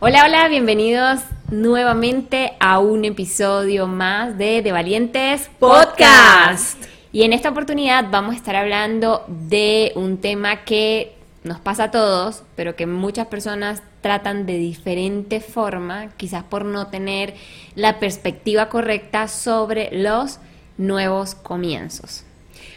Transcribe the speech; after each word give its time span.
Hola, 0.00 0.24
hola, 0.26 0.48
bienvenidos 0.48 1.20
nuevamente 1.52 2.54
a 2.58 2.80
un 2.80 3.04
episodio 3.04 3.86
más 3.86 4.36
de 4.36 4.60
De 4.60 4.72
Valientes 4.72 5.48
Podcast. 5.60 6.82
Y 7.12 7.22
en 7.22 7.32
esta 7.32 7.50
oportunidad 7.50 8.06
vamos 8.10 8.34
a 8.34 8.36
estar 8.36 8.56
hablando 8.56 9.24
de 9.28 9.92
un 9.94 10.18
tema 10.18 10.64
que 10.64 11.14
nos 11.44 11.60
pasa 11.60 11.84
a 11.84 11.90
todos, 11.92 12.42
pero 12.56 12.74
que 12.74 12.86
muchas 12.86 13.28
personas 13.28 13.84
tratan 14.00 14.46
de 14.46 14.58
diferente 14.58 15.40
forma, 15.40 16.08
quizás 16.16 16.42
por 16.42 16.64
no 16.64 16.88
tener 16.88 17.34
la 17.76 18.00
perspectiva 18.00 18.68
correcta 18.68 19.28
sobre 19.28 19.90
los 19.92 20.40
nuevos 20.76 21.36
comienzos. 21.36 22.24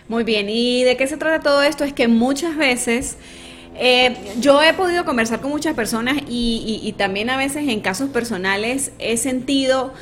Muy 0.08 0.24
bien, 0.24 0.50
¿y 0.50 0.84
de 0.84 0.96
qué 0.98 1.08
se 1.08 1.18
trata 1.18 1.44
todo 1.44 1.64
esto? 1.64 1.84
Es 1.84 1.94
que 1.94 2.08
muchas 2.08 2.56
veces 2.56 3.18
eh, 3.80 4.16
yo 4.40 4.62
he 4.62 4.74
podido 4.74 5.06
conversar 5.06 5.40
con 5.40 5.52
muchas 5.52 5.76
personas 5.76 6.18
y, 6.28 6.94
también 6.98 7.30
a 7.30 7.38
veces 7.38 7.68
en 7.68 7.82
casos 7.82 8.10
personales 8.10 8.92
he 9.00 9.18
sentido 9.18 9.94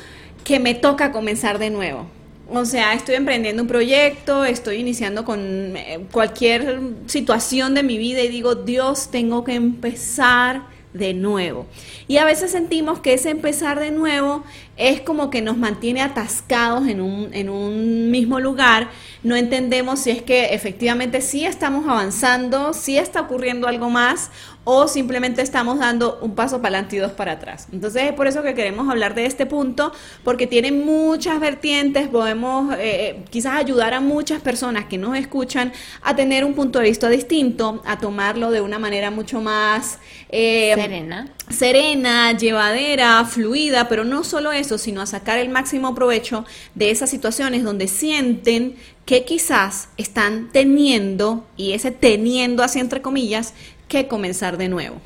que 0.44 0.58
me 0.58 0.74
toca 0.74 1.12
comenzar 1.12 1.58
de 1.58 1.70
nuevo. 1.70 2.06
O 2.48 2.64
sea, 2.64 2.94
estoy 2.94 3.16
emprendiendo 3.16 3.62
un 3.62 3.68
proyecto, 3.68 4.44
estoy 4.44 4.76
iniciando 4.76 5.24
con 5.24 5.40
eh, 5.76 6.06
cualquier 6.12 6.80
situación 7.06 7.74
de 7.74 7.82
mi 7.82 7.98
vida 7.98 8.22
y 8.22 8.28
digo, 8.28 8.54
Dios, 8.54 9.10
tengo 9.10 9.42
que 9.42 9.54
empezar 9.54 10.62
de 10.96 11.14
nuevo. 11.14 11.66
Y 12.08 12.18
a 12.18 12.24
veces 12.24 12.50
sentimos 12.50 13.00
que 13.00 13.14
ese 13.14 13.30
empezar 13.30 13.78
de 13.80 13.90
nuevo 13.90 14.44
es 14.76 15.00
como 15.00 15.30
que 15.30 15.42
nos 15.42 15.56
mantiene 15.56 16.02
atascados 16.02 16.86
en 16.88 17.00
un, 17.00 17.32
en 17.32 17.48
un 17.48 18.10
mismo 18.10 18.40
lugar. 18.40 18.90
No 19.22 19.36
entendemos 19.36 20.00
si 20.00 20.10
es 20.10 20.22
que 20.22 20.54
efectivamente 20.54 21.20
sí 21.20 21.44
estamos 21.44 21.88
avanzando, 21.88 22.72
si 22.72 22.98
está 22.98 23.22
ocurriendo 23.22 23.66
algo 23.66 23.90
más 23.90 24.30
o 24.68 24.88
simplemente 24.88 25.42
estamos 25.42 25.78
dando 25.78 26.18
un 26.22 26.34
paso 26.34 26.56
para 26.60 26.78
adelante 26.78 26.96
y 26.96 26.98
dos 26.98 27.12
para 27.12 27.32
atrás. 27.32 27.68
Entonces 27.72 28.02
es 28.02 28.12
por 28.14 28.26
eso 28.26 28.42
que 28.42 28.52
queremos 28.52 28.90
hablar 28.90 29.14
de 29.14 29.24
este 29.24 29.46
punto, 29.46 29.92
porque 30.24 30.48
tiene 30.48 30.72
muchas 30.72 31.38
vertientes, 31.38 32.08
podemos 32.08 32.74
eh, 32.74 32.78
eh, 32.80 33.24
quizás 33.30 33.54
ayudar 33.54 33.94
a 33.94 34.00
muchas 34.00 34.42
personas 34.42 34.86
que 34.86 34.98
nos 34.98 35.16
escuchan 35.16 35.72
a 36.02 36.16
tener 36.16 36.44
un 36.44 36.54
punto 36.54 36.80
de 36.80 36.86
vista 36.88 37.08
distinto, 37.08 37.80
a 37.86 37.98
tomarlo 37.98 38.50
de 38.50 38.60
una 38.60 38.80
manera 38.80 39.12
mucho 39.12 39.40
más 39.40 40.00
eh, 40.30 40.72
serena. 40.74 41.28
serena, 41.48 42.36
llevadera, 42.36 43.24
fluida, 43.24 43.88
pero 43.88 44.02
no 44.04 44.24
solo 44.24 44.50
eso, 44.50 44.78
sino 44.78 45.00
a 45.00 45.06
sacar 45.06 45.38
el 45.38 45.48
máximo 45.48 45.94
provecho 45.94 46.44
de 46.74 46.90
esas 46.90 47.08
situaciones 47.08 47.62
donde 47.62 47.86
sienten 47.86 48.74
que 49.06 49.24
quizás 49.24 49.88
están 49.96 50.50
teniendo, 50.50 51.46
y 51.56 51.72
ese 51.72 51.92
teniendo 51.92 52.64
así 52.64 52.80
entre 52.80 53.00
comillas, 53.00 53.54
que 53.88 54.08
comenzar 54.08 54.56
de 54.56 54.68
nuevo. 54.68 54.96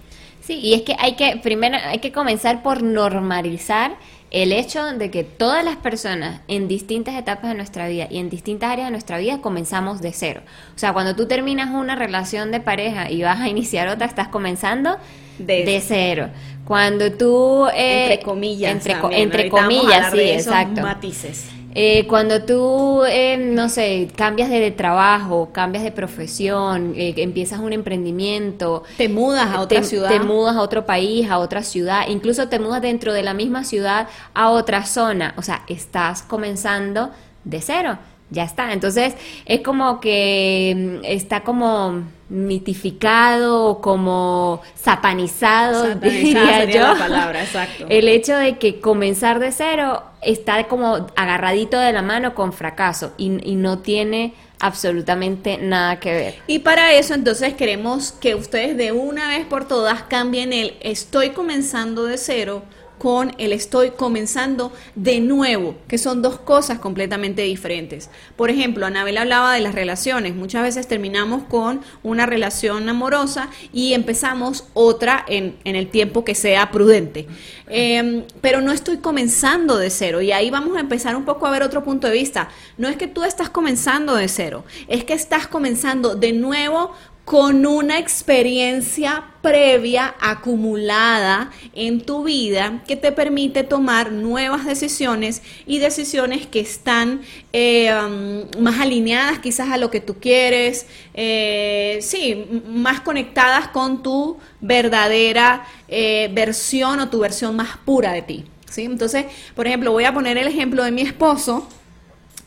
Sí, 0.40 0.54
y 0.54 0.74
es 0.74 0.82
que 0.82 0.96
hay 0.98 1.14
que, 1.14 1.38
primero 1.42 1.76
hay 1.84 1.98
que 1.98 2.12
comenzar 2.12 2.62
por 2.62 2.82
normalizar 2.82 3.96
el 4.30 4.52
hecho 4.52 4.84
de 4.84 5.10
que 5.10 5.24
todas 5.24 5.64
las 5.64 5.76
personas 5.76 6.40
en 6.48 6.68
distintas 6.68 7.16
etapas 7.16 7.50
de 7.50 7.56
nuestra 7.56 7.88
vida 7.88 8.06
y 8.10 8.18
en 8.18 8.30
distintas 8.30 8.70
áreas 8.70 8.86
de 8.86 8.92
nuestra 8.92 9.18
vida 9.18 9.40
comenzamos 9.40 10.00
de 10.00 10.12
cero. 10.12 10.42
O 10.74 10.78
sea, 10.78 10.92
cuando 10.92 11.16
tú 11.16 11.26
terminas 11.26 11.70
una 11.70 11.96
relación 11.96 12.52
de 12.52 12.60
pareja 12.60 13.10
y 13.10 13.22
vas 13.22 13.40
a 13.40 13.48
iniciar 13.48 13.88
otra, 13.88 14.06
estás 14.06 14.28
comenzando 14.28 14.96
de, 15.38 15.82
cero. 15.84 16.28
Cuando 16.64 17.12
tú... 17.12 17.66
Eh, 17.74 18.12
entre 18.12 18.24
comillas. 18.24 18.72
Entre, 18.72 19.20
entre 19.20 19.48
comillas, 19.48 20.12
sí, 20.12 20.20
exacto. 20.20 20.82
Matices. 20.82 21.50
Eh, 21.74 22.06
cuando 22.08 22.42
tú, 22.42 23.04
eh, 23.04 23.36
no 23.36 23.68
sé, 23.68 24.08
cambias 24.16 24.50
de, 24.50 24.70
trabajo, 24.70 25.50
cambias 25.52 25.84
de 25.84 25.92
profesión, 25.92 26.94
eh, 26.96 27.14
empiezas 27.18 27.60
un 27.60 27.72
emprendimiento. 27.72 28.82
Te 28.96 29.08
mudas 29.08 29.54
a 29.54 29.60
otra 29.60 29.82
ciudad. 29.82 30.08
Te 30.08 30.20
mudas 30.20 30.56
a 30.56 30.62
otro 30.62 30.86
país, 30.86 31.30
a 31.30 31.38
otra 31.38 31.62
ciudad, 31.62 32.08
incluso 32.08 32.48
te 32.48 32.58
mudas 32.58 32.82
dentro 32.82 33.12
de 33.12 33.22
la 33.22 33.34
misma 33.34 33.64
ciudad 33.64 34.08
a 34.34 34.50
otra 34.50 34.84
zona. 34.84 35.34
O 35.36 35.42
sea, 35.42 35.62
estás 35.68 36.22
comenzando 36.22 37.10
de 37.44 37.60
cero 37.60 37.98
ya 38.30 38.44
está. 38.44 38.72
Entonces 38.72 39.14
es 39.44 39.60
como 39.60 40.00
que 40.00 41.00
mm, 41.00 41.04
está 41.04 41.42
como 41.42 42.04
mitificado, 42.30 43.80
como 43.80 44.62
sapanizado, 44.74 45.94
diría 45.96 46.64
yo. 46.64 46.80
La 46.80 46.98
palabra, 46.98 47.42
exacto. 47.42 47.86
El 47.88 48.08
hecho 48.08 48.36
de 48.36 48.56
que 48.56 48.80
comenzar 48.80 49.40
de 49.40 49.52
cero 49.52 50.02
está 50.22 50.64
como 50.68 51.08
agarradito 51.16 51.78
de 51.78 51.92
la 51.92 52.02
mano 52.02 52.34
con 52.34 52.52
fracaso 52.52 53.12
y, 53.18 53.50
y 53.50 53.56
no 53.56 53.80
tiene 53.80 54.32
absolutamente 54.60 55.58
nada 55.58 55.98
que 55.98 56.12
ver. 56.12 56.34
Y 56.46 56.60
para 56.60 56.92
eso 56.92 57.14
entonces 57.14 57.54
queremos 57.54 58.12
que 58.12 58.34
ustedes 58.34 58.76
de 58.76 58.92
una 58.92 59.28
vez 59.28 59.46
por 59.46 59.66
todas 59.66 60.02
cambien 60.04 60.52
el 60.52 60.76
estoy 60.80 61.30
comenzando 61.30 62.04
de 62.04 62.18
cero 62.18 62.62
con 63.00 63.32
el 63.38 63.54
estoy 63.54 63.92
comenzando 63.92 64.74
de 64.94 65.20
nuevo, 65.20 65.74
que 65.88 65.96
son 65.96 66.20
dos 66.20 66.38
cosas 66.38 66.78
completamente 66.80 67.40
diferentes. 67.40 68.10
Por 68.36 68.50
ejemplo, 68.50 68.84
Anabel 68.84 69.16
hablaba 69.16 69.54
de 69.54 69.60
las 69.60 69.74
relaciones. 69.74 70.34
Muchas 70.34 70.62
veces 70.62 70.86
terminamos 70.86 71.44
con 71.44 71.80
una 72.02 72.26
relación 72.26 72.86
amorosa 72.90 73.48
y 73.72 73.94
empezamos 73.94 74.66
otra 74.74 75.24
en, 75.28 75.56
el 75.64 75.88
tiempo 75.88 76.26
que 76.26 76.34
sea 76.34 76.70
prudente. 76.70 77.26
Em, 77.68 78.24
pero 78.42 78.60
no 78.60 78.70
estoy 78.70 78.98
comenzando 78.98 79.78
de 79.78 79.88
cero 79.88 80.20
y 80.20 80.32
ahí 80.32 80.50
vamos 80.50 80.76
a 80.76 80.80
empezar 80.80 81.16
un 81.16 81.24
poco 81.24 81.46
a 81.46 81.50
ver 81.50 81.62
otro 81.62 81.82
punto 81.82 82.06
de 82.06 82.12
vista. 82.12 82.50
No 82.76 82.86
es 82.86 82.96
que 82.96 83.06
tú 83.06 83.24
estás 83.24 83.48
comenzando 83.48 84.14
de 84.14 84.28
cero, 84.28 84.64
es 84.88 85.04
que 85.04 85.14
estás 85.14 85.46
comenzando 85.46 86.16
de 86.16 86.34
nuevo 86.34 86.92
con 87.30 87.64
una 87.64 88.00
experiencia 88.00 89.22
previa 89.40 90.16
acumulada 90.18 91.52
en 91.74 92.00
tu 92.00 92.24
vida 92.24 92.82
que 92.88 92.96
te 92.96 93.12
permite 93.12 93.62
tomar 93.62 94.10
nuevas 94.10 94.66
decisiones 94.66 95.40
y 95.64 95.78
decisiones 95.78 96.48
que 96.48 96.58
están 96.58 97.20
eh, 97.52 97.94
um, 97.94 98.60
más 98.60 98.80
alineadas 98.80 99.38
quizás 99.38 99.70
a 99.70 99.76
lo 99.76 99.92
que 99.92 100.00
tú 100.00 100.16
quieres, 100.18 100.88
eh, 101.14 102.00
sí, 102.02 102.46
más 102.66 103.00
conectadas 103.02 103.68
con 103.68 104.02
tu 104.02 104.36
verdadera 104.60 105.64
eh, 105.86 106.28
versión 106.34 106.98
o 106.98 107.10
tu 107.10 107.20
versión 107.20 107.54
más 107.54 107.76
pura 107.84 108.10
de 108.10 108.22
ti. 108.22 108.44
¿sí? 108.68 108.82
Entonces, 108.82 109.26
por 109.54 109.68
ejemplo, 109.68 109.92
voy 109.92 110.02
a 110.02 110.12
poner 110.12 110.36
el 110.36 110.48
ejemplo 110.48 110.82
de 110.82 110.90
mi 110.90 111.02
esposo. 111.02 111.68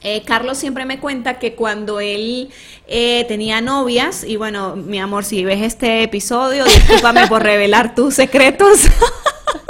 Eh, 0.03 0.21
Carlos 0.25 0.57
siempre 0.57 0.85
me 0.85 0.99
cuenta 0.99 1.39
que 1.39 1.55
cuando 1.55 2.01
él 2.01 2.49
eh, 2.87 3.23
tenía 3.29 3.61
novias, 3.61 4.25
y 4.25 4.35
bueno, 4.35 4.75
mi 4.75 4.99
amor, 4.99 5.23
si 5.23 5.45
ves 5.45 5.61
este 5.61 6.03
episodio, 6.03 6.65
discúlpame 6.65 7.27
por 7.27 7.41
revelar 7.41 7.95
tus 7.95 8.15
secretos, 8.15 8.81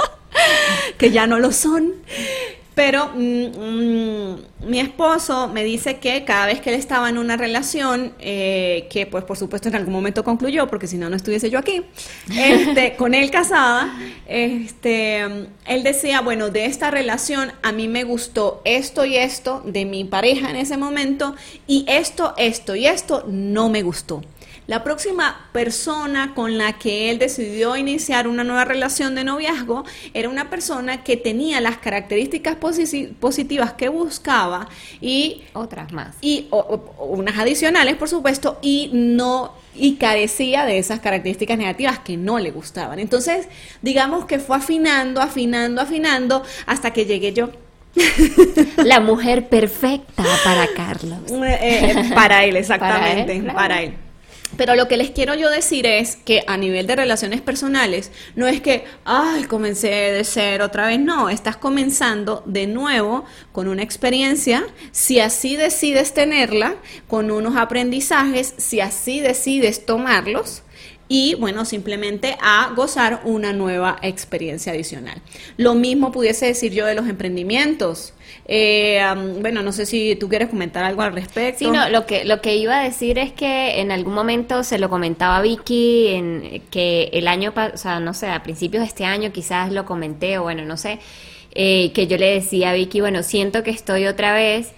que 0.98 1.12
ya 1.12 1.28
no 1.28 1.38
lo 1.38 1.52
son. 1.52 1.94
Pero 2.74 3.10
mm, 3.14 3.46
mm, 3.56 4.68
mi 4.68 4.80
esposo 4.80 5.48
me 5.48 5.62
dice 5.62 5.98
que 5.98 6.24
cada 6.24 6.46
vez 6.46 6.60
que 6.60 6.70
él 6.70 6.76
estaba 6.76 7.08
en 7.08 7.18
una 7.18 7.36
relación, 7.36 8.14
eh, 8.18 8.86
que 8.90 9.06
pues 9.06 9.24
por 9.24 9.36
supuesto 9.36 9.68
en 9.68 9.76
algún 9.76 9.92
momento 9.92 10.24
concluyó, 10.24 10.66
porque 10.66 10.86
si 10.86 10.96
no, 10.96 11.08
no 11.08 11.16
estuviese 11.16 11.50
yo 11.50 11.58
aquí, 11.58 11.82
este, 12.36 12.96
con 12.96 13.14
él 13.14 13.30
casada, 13.30 13.94
este, 14.26 15.20
él 15.66 15.82
decía, 15.82 16.20
bueno, 16.20 16.50
de 16.50 16.66
esta 16.66 16.90
relación 16.90 17.52
a 17.62 17.72
mí 17.72 17.88
me 17.88 18.04
gustó 18.04 18.60
esto 18.64 19.04
y 19.04 19.16
esto 19.16 19.62
de 19.64 19.84
mi 19.84 20.04
pareja 20.04 20.50
en 20.50 20.56
ese 20.56 20.76
momento, 20.76 21.36
y 21.66 21.84
esto, 21.88 22.34
esto 22.36 22.74
y 22.74 22.86
esto 22.86 23.24
no 23.28 23.68
me 23.70 23.82
gustó. 23.82 24.22
La 24.66 24.82
próxima 24.82 25.48
persona 25.52 26.32
con 26.34 26.56
la 26.56 26.78
que 26.78 27.10
él 27.10 27.18
decidió 27.18 27.76
iniciar 27.76 28.26
una 28.26 28.44
nueva 28.44 28.64
relación 28.64 29.14
de 29.14 29.22
noviazgo 29.22 29.84
era 30.14 30.28
una 30.28 30.48
persona 30.48 31.04
que 31.04 31.18
tenía 31.18 31.60
las 31.60 31.76
características 31.76 32.56
positivas 32.56 33.72
que 33.74 33.88
buscaba 33.88 34.68
y 35.02 35.42
otras 35.52 35.92
más. 35.92 36.16
Y 36.22 36.48
unas 36.98 37.38
adicionales, 37.38 37.96
por 37.96 38.08
supuesto, 38.08 38.58
y 38.62 38.90
no 38.92 39.52
y 39.76 39.96
carecía 39.96 40.64
de 40.64 40.78
esas 40.78 41.00
características 41.00 41.58
negativas 41.58 41.98
que 41.98 42.16
no 42.16 42.38
le 42.38 42.50
gustaban. 42.50 42.98
Entonces, 43.00 43.48
digamos 43.82 44.24
que 44.24 44.38
fue 44.38 44.56
afinando, 44.56 45.20
afinando, 45.20 45.82
afinando 45.82 46.42
hasta 46.66 46.92
que 46.92 47.04
llegué 47.04 47.32
yo. 47.32 47.50
La 48.76 49.00
mujer 49.00 49.48
perfecta 49.48 50.24
para 50.42 50.66
Carlos. 50.74 51.18
Eh, 51.44 51.90
eh, 51.90 52.10
para 52.14 52.44
él, 52.44 52.56
exactamente, 52.56 53.42
para 53.52 53.82
él. 53.82 53.94
Pero 54.56 54.76
lo 54.76 54.86
que 54.86 54.96
les 54.96 55.10
quiero 55.10 55.34
yo 55.34 55.50
decir 55.50 55.86
es 55.86 56.16
que 56.16 56.44
a 56.46 56.56
nivel 56.56 56.86
de 56.86 56.96
relaciones 56.96 57.40
personales, 57.40 58.12
no 58.36 58.46
es 58.46 58.60
que, 58.60 58.84
ay, 59.04 59.44
comencé 59.44 59.88
de 59.88 60.24
cero 60.24 60.66
otra 60.66 60.86
vez, 60.86 61.00
no, 61.00 61.28
estás 61.28 61.56
comenzando 61.56 62.42
de 62.46 62.66
nuevo 62.66 63.24
con 63.52 63.68
una 63.68 63.82
experiencia, 63.82 64.64
si 64.92 65.18
así 65.20 65.56
decides 65.56 66.14
tenerla, 66.14 66.76
con 67.08 67.30
unos 67.30 67.56
aprendizajes, 67.56 68.54
si 68.56 68.80
así 68.80 69.20
decides 69.20 69.86
tomarlos, 69.86 70.62
y 71.08 71.34
bueno, 71.34 71.64
simplemente 71.64 72.36
a 72.40 72.72
gozar 72.74 73.20
una 73.24 73.52
nueva 73.52 73.98
experiencia 74.02 74.72
adicional. 74.72 75.20
Lo 75.58 75.74
mismo 75.74 76.12
pudiese 76.12 76.46
decir 76.46 76.72
yo 76.72 76.86
de 76.86 76.94
los 76.94 77.06
emprendimientos. 77.08 78.14
Eh, 78.46 79.02
bueno, 79.40 79.62
no 79.62 79.72
sé 79.72 79.84
si 79.84 80.16
tú 80.16 80.28
quieres 80.28 80.48
comentar 80.48 80.82
algo 80.82 81.02
al 81.02 81.12
respecto. 81.12 81.58
Sí, 81.58 81.70
no, 81.70 81.88
lo 81.90 82.06
que, 82.06 82.24
lo 82.24 82.40
que 82.40 82.56
iba 82.56 82.80
a 82.80 82.84
decir 82.84 83.18
es 83.18 83.32
que 83.32 83.80
en 83.80 83.92
algún 83.92 84.14
momento 84.14 84.64
se 84.64 84.78
lo 84.78 84.88
comentaba 84.88 85.42
Vicky, 85.42 86.08
en, 86.08 86.62
que 86.70 87.10
el 87.12 87.28
año, 87.28 87.52
o 87.54 87.76
sea, 87.76 88.00
no 88.00 88.14
sé, 88.14 88.28
a 88.28 88.42
principios 88.42 88.82
de 88.82 88.88
este 88.88 89.04
año 89.04 89.30
quizás 89.30 89.72
lo 89.72 89.84
comenté, 89.84 90.38
o 90.38 90.42
bueno, 90.44 90.64
no 90.64 90.78
sé, 90.78 91.00
eh, 91.54 91.92
que 91.92 92.06
yo 92.06 92.16
le 92.16 92.34
decía 92.34 92.70
a 92.70 92.72
Vicky, 92.72 93.00
bueno, 93.00 93.22
siento 93.22 93.62
que 93.62 93.70
estoy 93.70 94.06
otra 94.06 94.32
vez 94.32 94.72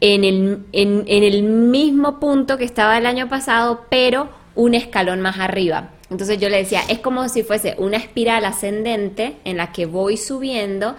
en 0.00 0.24
el, 0.24 0.58
en, 0.72 1.04
en 1.06 1.24
el 1.24 1.42
mismo 1.42 2.20
punto 2.20 2.58
que 2.58 2.64
estaba 2.64 2.98
el 2.98 3.06
año 3.06 3.28
pasado, 3.28 3.86
pero 3.88 4.28
un 4.54 4.74
escalón 4.74 5.20
más 5.20 5.38
arriba. 5.38 5.90
Entonces 6.10 6.38
yo 6.38 6.48
le 6.48 6.58
decía, 6.58 6.82
es 6.88 6.98
como 7.00 7.28
si 7.28 7.42
fuese 7.42 7.74
una 7.78 7.96
espiral 7.96 8.44
ascendente 8.44 9.36
en 9.44 9.56
la 9.56 9.72
que 9.72 9.86
voy 9.86 10.16
subiendo 10.16 10.96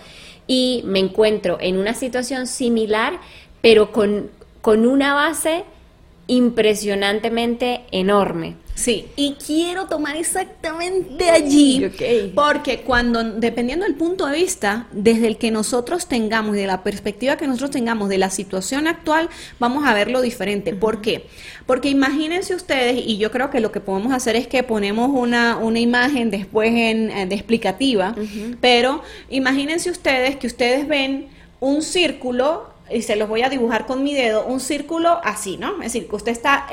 y 0.47 0.83
me 0.85 0.99
encuentro 0.99 1.57
en 1.59 1.77
una 1.77 1.93
situación 1.93 2.47
similar, 2.47 3.19
pero 3.61 3.91
con, 3.91 4.29
con 4.61 4.85
una 4.85 5.13
base 5.13 5.63
impresionantemente 6.27 7.81
enorme. 7.91 8.55
Sí, 8.75 9.07
y 9.15 9.35
quiero 9.35 9.85
tomar 9.85 10.17
exactamente 10.17 11.29
allí, 11.29 11.89
porque 12.35 12.81
cuando, 12.81 13.23
dependiendo 13.23 13.85
del 13.85 13.95
punto 13.95 14.25
de 14.25 14.35
vista, 14.35 14.87
desde 14.91 15.27
el 15.27 15.37
que 15.37 15.49
nosotros 15.49 16.07
tengamos, 16.07 16.57
de 16.57 16.67
la 16.67 16.83
perspectiva 16.83 17.37
que 17.37 17.47
nosotros 17.47 17.71
tengamos 17.71 18.09
de 18.09 18.17
la 18.17 18.29
situación 18.29 18.87
actual, 18.87 19.29
vamos 19.59 19.85
a 19.85 19.93
verlo 19.93 20.21
diferente. 20.21 20.73
¿Por 20.73 20.99
qué? 20.99 21.25
Porque 21.65 21.87
imagínense 21.87 22.53
ustedes, 22.53 23.01
y 23.05 23.17
yo 23.17 23.31
creo 23.31 23.49
que 23.49 23.61
lo 23.61 23.71
que 23.71 23.79
podemos 23.79 24.11
hacer 24.11 24.35
es 24.35 24.45
que 24.45 24.61
ponemos 24.61 25.09
una, 25.09 25.55
una 25.57 25.79
imagen 25.79 26.29
después 26.29 26.73
en, 26.73 27.29
de 27.29 27.35
explicativa, 27.35 28.13
pero 28.59 29.01
imagínense 29.29 29.89
ustedes 29.89 30.35
que 30.35 30.47
ustedes 30.47 30.85
ven 30.85 31.29
un 31.61 31.81
círculo 31.81 32.74
y 32.89 33.01
se 33.01 33.15
los 33.15 33.27
voy 33.27 33.41
a 33.41 33.49
dibujar 33.49 33.85
con 33.85 34.03
mi 34.03 34.13
dedo, 34.13 34.45
un 34.45 34.59
círculo 34.59 35.19
así, 35.23 35.57
¿no? 35.57 35.73
Es 35.77 35.93
decir, 35.93 36.07
que 36.07 36.15
usted 36.15 36.31
está 36.31 36.67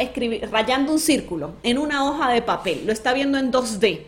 rayando 0.50 0.92
un 0.92 0.98
círculo 0.98 1.54
en 1.62 1.78
una 1.78 2.04
hoja 2.08 2.30
de 2.30 2.42
papel, 2.42 2.82
lo 2.86 2.92
está 2.92 3.12
viendo 3.12 3.38
en 3.38 3.52
2D. 3.52 4.02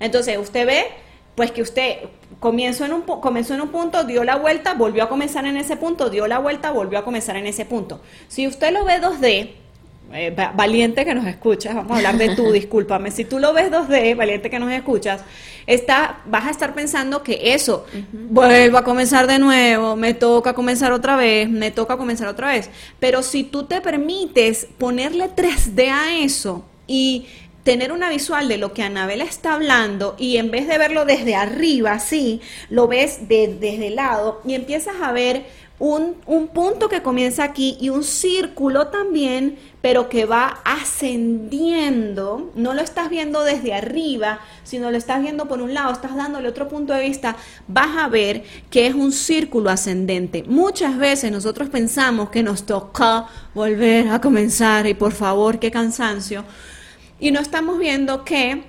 Entonces, 0.00 0.38
usted 0.38 0.66
ve, 0.66 0.86
pues 1.34 1.50
que 1.50 1.62
usted 1.62 1.98
comenzó 2.40 2.84
en, 2.84 2.92
un, 2.92 3.02
comenzó 3.02 3.54
en 3.54 3.60
un 3.60 3.68
punto, 3.68 4.04
dio 4.04 4.24
la 4.24 4.36
vuelta, 4.36 4.74
volvió 4.74 5.04
a 5.04 5.08
comenzar 5.08 5.46
en 5.46 5.56
ese 5.56 5.76
punto, 5.76 6.10
dio 6.10 6.26
la 6.26 6.38
vuelta, 6.38 6.70
volvió 6.70 6.98
a 6.98 7.04
comenzar 7.04 7.36
en 7.36 7.46
ese 7.46 7.64
punto. 7.64 8.00
Si 8.28 8.46
usted 8.46 8.72
lo 8.72 8.84
ve 8.84 9.00
2D, 9.00 9.50
eh, 10.12 10.34
valiente 10.54 11.04
que 11.04 11.14
nos 11.14 11.26
escuchas, 11.26 11.74
vamos 11.74 11.92
a 11.92 11.96
hablar 11.96 12.18
de 12.18 12.36
tú, 12.36 12.52
discúlpame, 12.52 13.10
si 13.10 13.24
tú 13.24 13.38
lo 13.38 13.52
ves 13.52 13.70
2D, 13.70 14.16
valiente 14.16 14.50
que 14.50 14.58
nos 14.58 14.70
escuchas, 14.70 15.22
está, 15.66 16.20
vas 16.26 16.46
a 16.46 16.50
estar 16.50 16.74
pensando 16.74 17.22
que 17.22 17.54
eso, 17.54 17.86
vuelvo 18.12 18.78
a 18.78 18.84
comenzar 18.84 19.26
de 19.26 19.38
nuevo, 19.38 19.96
me 19.96 20.14
toca 20.14 20.54
comenzar 20.54 20.92
otra 20.92 21.16
vez, 21.16 21.48
me 21.48 21.70
toca 21.70 21.96
comenzar 21.96 22.28
otra 22.28 22.48
vez, 22.48 22.70
pero 23.00 23.22
si 23.22 23.44
tú 23.44 23.64
te 23.64 23.80
permites 23.80 24.68
ponerle 24.78 25.30
3D 25.30 25.90
a 25.90 26.18
eso 26.18 26.64
y 26.86 27.26
tener 27.64 27.92
una 27.92 28.10
visual 28.10 28.46
de 28.46 28.58
lo 28.58 28.72
que 28.72 28.82
Anabela 28.82 29.24
está 29.24 29.54
hablando 29.54 30.14
y 30.18 30.36
en 30.36 30.50
vez 30.50 30.68
de 30.68 30.78
verlo 30.78 31.06
desde 31.06 31.34
arriba, 31.34 31.92
así, 31.92 32.40
lo 32.68 32.86
ves 32.86 33.26
desde 33.26 33.86
el 33.86 33.96
lado 33.96 34.42
y 34.44 34.54
empiezas 34.54 34.96
a 35.02 35.12
ver 35.12 35.44
un, 35.78 36.16
un, 36.26 36.48
punto 36.48 36.88
que 36.88 37.02
comienza 37.02 37.42
aquí 37.42 37.76
y 37.80 37.88
un 37.88 38.04
círculo 38.04 38.88
también, 38.88 39.58
pero 39.84 40.08
que 40.08 40.24
va 40.24 40.62
ascendiendo. 40.64 42.50
No 42.54 42.72
lo 42.72 42.80
estás 42.80 43.10
viendo 43.10 43.44
desde 43.44 43.74
arriba, 43.74 44.40
sino 44.62 44.90
lo 44.90 44.96
estás 44.96 45.20
viendo 45.20 45.46
por 45.46 45.60
un 45.60 45.74
lado, 45.74 45.92
estás 45.92 46.16
dándole 46.16 46.48
otro 46.48 46.68
punto 46.68 46.94
de 46.94 47.02
vista, 47.02 47.36
vas 47.68 47.98
a 47.98 48.08
ver 48.08 48.44
que 48.70 48.86
es 48.86 48.94
un 48.94 49.12
círculo 49.12 49.68
ascendente. 49.68 50.42
Muchas 50.44 50.96
veces 50.96 51.30
nosotros 51.30 51.68
pensamos 51.68 52.30
que 52.30 52.42
nos 52.42 52.64
toca 52.64 53.26
volver 53.54 54.08
a 54.08 54.22
comenzar 54.22 54.86
y 54.86 54.94
por 54.94 55.12
favor, 55.12 55.58
qué 55.58 55.70
cansancio. 55.70 56.46
Y 57.20 57.30
no 57.30 57.40
estamos 57.40 57.78
viendo 57.78 58.24
que 58.24 58.64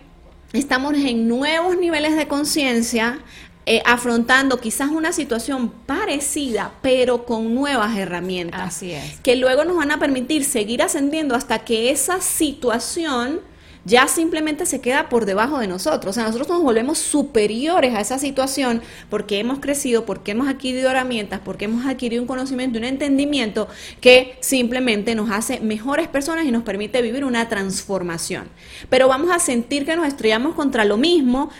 estamos 0.52 0.96
en 0.96 1.30
nuevos 1.30 1.78
niveles 1.78 2.18
de 2.18 2.28
conciencia, 2.28 3.20
eh, 3.68 3.82
afrontando 3.86 4.60
quizás 4.60 4.90
una 4.92 5.12
situación 5.12 5.70
parecida, 5.70 6.74
pero 6.82 7.26
con 7.26 7.56
nuevas 7.56 7.98
herramientas. 7.98 8.62
Así 8.62 8.92
es. 8.92 9.20
Que 9.22 9.36
luego 9.36 9.66
nos 9.66 9.78
van 9.78 9.92
a 9.92 10.00
permitir 10.00 10.44
seguir 10.44 10.84
ascendiendo 10.84 11.36
hasta 11.36 11.60
que 11.60 11.90
esa 11.90 12.22
situación 12.22 13.42
ya 13.86 14.08
simplemente 14.08 14.66
se 14.66 14.82
queda 14.82 15.10
por 15.10 15.26
debajo 15.26 15.60
de 15.60 15.68
nosotros. 15.68 16.12
O 16.12 16.14
sea, 16.14 16.24
nosotros 16.26 16.50
nos 16.50 16.64
volvemos 16.64 16.98
superiores 16.98 17.94
a 17.94 18.02
esa 18.02 18.20
situación 18.20 18.82
porque 19.10 19.40
hemos 19.40 19.60
crecido, 19.60 20.06
porque 20.06 20.32
hemos 20.32 20.48
adquirido 20.48 20.90
herramientas, 20.90 21.40
porque 21.46 21.66
hemos 21.66 21.86
adquirido 21.86 22.22
un 22.22 22.28
conocimiento, 22.28 22.80
un 22.80 22.86
entendimiento 22.86 23.68
que 24.02 24.38
simplemente 24.42 25.14
nos 25.14 25.30
hace 25.30 25.60
mejores 25.60 26.08
personas 26.08 26.46
y 26.46 26.52
nos 26.52 26.64
permite 26.64 27.02
vivir 27.02 27.24
una 27.24 27.48
transformación. 27.48 28.48
Pero 28.90 29.08
vamos 29.08 29.30
a 29.32 29.40
sentir 29.40 29.86
que 29.86 29.96
nos 29.96 30.08
estrellamos 30.08 30.56
contra 30.56 30.84
lo 30.84 30.98
mismo 30.98 31.52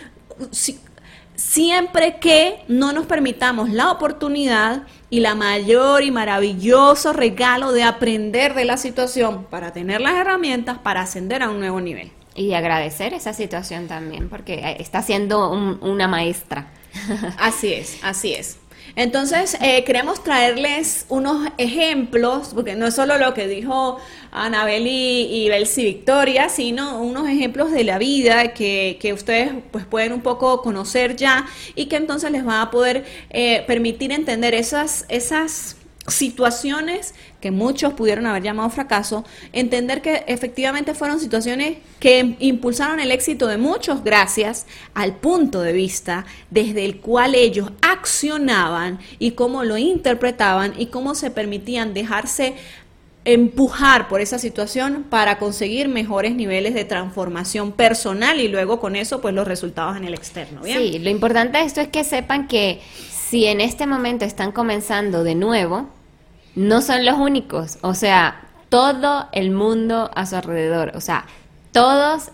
siempre 1.36 2.18
que 2.18 2.64
no 2.68 2.92
nos 2.92 3.06
permitamos 3.06 3.70
la 3.70 3.92
oportunidad 3.92 4.82
y 5.10 5.20
la 5.20 5.34
mayor 5.34 6.02
y 6.02 6.10
maravilloso 6.10 7.12
regalo 7.12 7.72
de 7.72 7.84
aprender 7.84 8.54
de 8.54 8.64
la 8.64 8.76
situación 8.76 9.44
para 9.44 9.72
tener 9.72 10.00
las 10.00 10.14
herramientas 10.14 10.78
para 10.78 11.02
ascender 11.02 11.42
a 11.42 11.50
un 11.50 11.60
nuevo 11.60 11.80
nivel. 11.80 12.10
Y 12.34 12.52
agradecer 12.52 13.14
esa 13.14 13.32
situación 13.32 13.86
también, 13.86 14.28
porque 14.28 14.54
eh, 14.54 14.76
está 14.80 15.02
siendo 15.02 15.50
una 15.50 16.08
maestra. 16.08 16.68
Así 17.38 17.72
es, 17.72 17.98
así 18.02 18.34
es. 18.34 18.58
Entonces, 18.96 19.58
eh, 19.60 19.84
queremos 19.84 20.24
traerles 20.24 21.04
unos 21.10 21.48
ejemplos, 21.58 22.52
porque 22.54 22.74
no 22.76 22.86
es 22.86 22.94
solo 22.94 23.18
lo 23.18 23.34
que 23.34 23.46
dijo 23.46 23.98
Anabel 24.32 24.86
y, 24.86 25.28
y 25.30 25.50
Belsi 25.50 25.84
Victoria, 25.84 26.48
sino 26.48 27.02
unos 27.02 27.28
ejemplos 27.28 27.72
de 27.72 27.84
la 27.84 27.98
vida 27.98 28.54
que, 28.54 28.96
que, 28.98 29.12
ustedes 29.12 29.52
pues, 29.70 29.84
pueden 29.84 30.14
un 30.14 30.22
poco 30.22 30.62
conocer 30.62 31.14
ya 31.14 31.46
y 31.74 31.86
que 31.86 31.96
entonces 31.96 32.30
les 32.30 32.46
va 32.46 32.62
a 32.62 32.70
poder 32.70 33.04
eh, 33.28 33.64
permitir 33.66 34.12
entender 34.12 34.54
esas, 34.54 35.04
esas 35.10 35.76
situaciones 36.08 37.14
que 37.40 37.50
muchos 37.50 37.94
pudieron 37.94 38.26
haber 38.26 38.42
llamado 38.42 38.70
fracaso, 38.70 39.24
entender 39.52 40.02
que 40.02 40.24
efectivamente 40.26 40.94
fueron 40.94 41.20
situaciones 41.20 41.78
que 42.00 42.36
impulsaron 42.38 43.00
el 43.00 43.10
éxito 43.10 43.46
de 43.46 43.56
muchos 43.56 44.04
gracias 44.04 44.66
al 44.94 45.16
punto 45.16 45.60
de 45.60 45.72
vista 45.72 46.24
desde 46.50 46.84
el 46.84 47.00
cual 47.00 47.34
ellos 47.34 47.70
accionaban 47.82 48.98
y 49.18 49.32
cómo 49.32 49.64
lo 49.64 49.76
interpretaban 49.76 50.74
y 50.78 50.86
cómo 50.86 51.14
se 51.14 51.30
permitían 51.30 51.94
dejarse 51.94 52.54
empujar 53.24 54.06
por 54.06 54.20
esa 54.20 54.38
situación 54.38 55.04
para 55.10 55.38
conseguir 55.38 55.88
mejores 55.88 56.36
niveles 56.36 56.74
de 56.74 56.84
transformación 56.84 57.72
personal 57.72 58.40
y 58.40 58.46
luego 58.46 58.78
con 58.78 58.94
eso 58.94 59.20
pues 59.20 59.34
los 59.34 59.48
resultados 59.48 59.96
en 59.96 60.04
el 60.04 60.14
externo. 60.14 60.62
Sí, 60.62 61.00
lo 61.00 61.10
importante 61.10 61.58
de 61.58 61.64
esto 61.64 61.80
es 61.80 61.88
que 61.88 62.04
sepan 62.04 62.46
que 62.46 62.80
si 63.28 63.46
en 63.46 63.60
este 63.60 63.88
momento 63.88 64.24
están 64.24 64.52
comenzando 64.52 65.24
de 65.24 65.34
nuevo, 65.34 65.88
no 66.56 66.82
son 66.82 67.04
los 67.04 67.16
únicos, 67.18 67.78
o 67.82 67.94
sea, 67.94 68.48
todo 68.68 69.28
el 69.32 69.52
mundo 69.52 70.10
a 70.14 70.26
su 70.26 70.34
alrededor, 70.34 70.92
o 70.96 71.00
sea, 71.00 71.26
todos 71.70 72.30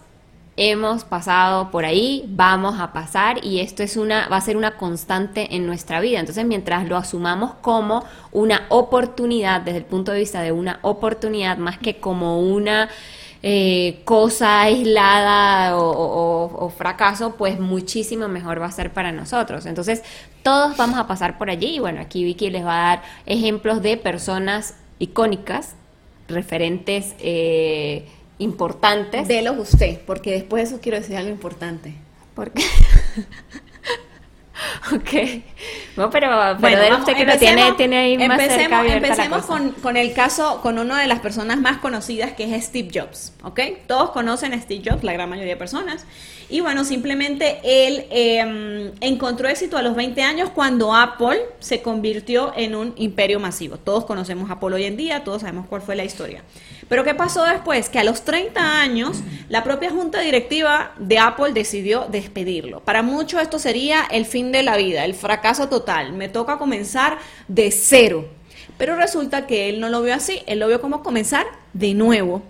hemos 0.57 1.05
pasado 1.05 1.71
por 1.71 1.85
ahí, 1.85 2.25
vamos 2.29 2.79
a 2.79 2.93
pasar 2.93 3.45
y 3.45 3.61
esto 3.61 3.83
es 3.83 3.97
una 3.97 4.29
va 4.29 4.37
a 4.37 4.41
ser 4.41 4.57
una 4.57 4.76
constante 4.76 5.57
en 5.57 5.67
nuestra 5.67 6.00
vida. 6.00 6.21
Entonces, 6.21 6.45
mientras 6.45 6.87
lo 6.88 6.97
asumamos 6.97 7.55
como 7.62 8.05
una 8.33 8.67
oportunidad 8.69 9.62
desde 9.62 9.79
el 9.79 9.85
punto 9.85 10.12
de 10.12 10.21
vista 10.21 10.43
de 10.43 10.52
una 10.52 10.79
oportunidad 10.83 11.57
más 11.57 11.79
que 11.79 12.00
como 12.00 12.41
una 12.41 12.88
eh, 13.44 14.02
cosa 14.04 14.62
aislada 14.62 15.76
o, 15.76 16.72
fracaso, 16.76 17.34
pues 17.37 17.58
muchísimo 17.58 18.28
mejor 18.28 18.61
va 18.61 18.66
a 18.66 18.72
ser 18.72 18.92
para 18.92 19.11
nosotros. 19.11 19.66
Entonces, 19.66 20.02
todos 20.42 20.76
vamos 20.76 20.99
a 20.99 21.06
pasar 21.06 21.38
por 21.38 21.50
allí 21.50 21.76
y 21.76 21.78
bueno, 21.80 22.00
aquí 22.00 22.25
Vicky 22.25 22.50
les 22.50 22.64
va 22.64 22.75
a 22.75 22.88
dar 22.88 23.02
ejemplos 23.26 23.82
de 23.82 23.96
personas 23.96 24.76
icónicas, 24.99 25.75
referentes 26.28 27.14
eh, 27.18 28.06
importantes. 28.38 29.26
Delos 29.26 29.56
usted, 29.58 30.00
porque 30.06 30.32
después 30.32 30.62
de 30.62 30.75
eso 30.75 30.82
quiero 30.82 30.99
decir 30.99 31.16
algo 31.16 31.30
importante. 31.30 31.94
¿Por 32.34 32.52
qué? 32.52 32.62
ok. 34.95 35.42
No, 35.97 36.11
pero, 36.11 36.57
pero 36.61 36.99
usted 36.99 37.14
que 37.14 37.25
lo 37.25 37.38
tiene, 37.38 37.73
tiene 37.73 37.97
ahí 37.99 38.19
más 38.19 38.40
empecemos, 38.40 38.87
empecemos 38.87 39.47
con, 39.47 39.73
con, 39.73 39.97
el 39.97 40.12
caso, 40.14 40.61
con 40.62 40.78
una 40.78 41.00
de 41.00 41.07
las 41.07 41.21
personas 41.21 41.59
más 41.59 41.78
conocidas 41.78 42.33
que 42.33 42.54
es 42.54 42.64
Steve 42.64 42.88
Jobs, 42.92 43.35
¿ok? 43.42 43.61
Todos 43.87 44.11
conocen 44.11 44.54
a 44.54 44.61
Steve 44.61 44.83
Jobs, 44.85 45.04
la 45.04 45.12
gran 45.12 45.28
mayoría 45.28 45.52
de 45.52 45.59
personas. 45.59 46.07
Y 46.52 46.61
bueno, 46.61 46.85
simplemente 46.85 47.61
él 47.64 48.04
em, 48.11 48.92
encontró 49.00 49.49
éxito 49.49 49.78
a 49.78 49.83
los 49.83 49.97
20 49.97 50.23
años 50.23 50.50
cuando 50.50 50.95
Apple 50.95 51.40
se 51.61 51.81
convirtió 51.81 52.52
en 52.54 52.75
un 52.75 52.92
imperio 52.97 53.40
masivo. 53.40 53.78
Todos 53.78 54.04
conocemos 54.04 54.50
Apple 54.50 54.75
hoy 54.75 54.85
en 54.85 54.99
día, 54.99 55.25
todos 55.25 55.40
sabemos 55.40 55.66
cuál 55.66 55.81
fue 55.81 55.97
la 55.97 56.04
historia. 56.04 56.42
Pero 56.90 57.04
¿qué 57.04 57.14
pasó 57.14 57.45
después? 57.45 57.88
Que 57.88 57.99
a 58.00 58.04
los 58.04 58.23
30 58.23 58.81
años 58.83 59.23
la 59.49 59.64
propia 59.64 59.90
junta 59.90 60.21
directiva 60.21 60.92
de 60.99 61.19
Apple 61.19 61.52
decidió 61.54 62.07
despedirlo. 62.11 62.81
Para 62.81 63.02
muchos 63.02 63.40
esto 63.40 63.59
sería 63.59 64.02
el 64.11 64.26
fin 64.26 64.51
de 64.52 64.62
la 64.62 64.76
vida, 64.76 65.04
el 65.04 65.14
fracaso 65.14 65.68
total. 65.68 66.12
Me 66.12 66.28
toca 66.28 66.59
comenzar 66.59 67.18
de 67.49 67.71
cero. 67.71 68.28
Pero 68.78 68.97
resulta 68.97 69.47
que 69.47 69.68
él 69.68 69.80
no 69.80 69.88
lo 69.88 70.02
vio 70.02 70.14
así, 70.14 70.42
él 70.47 70.59
lo 70.59 70.68
vio 70.68 70.80
como 70.80 71.02
comenzar 71.02 71.47
de 71.73 71.94
nuevo 71.94 72.42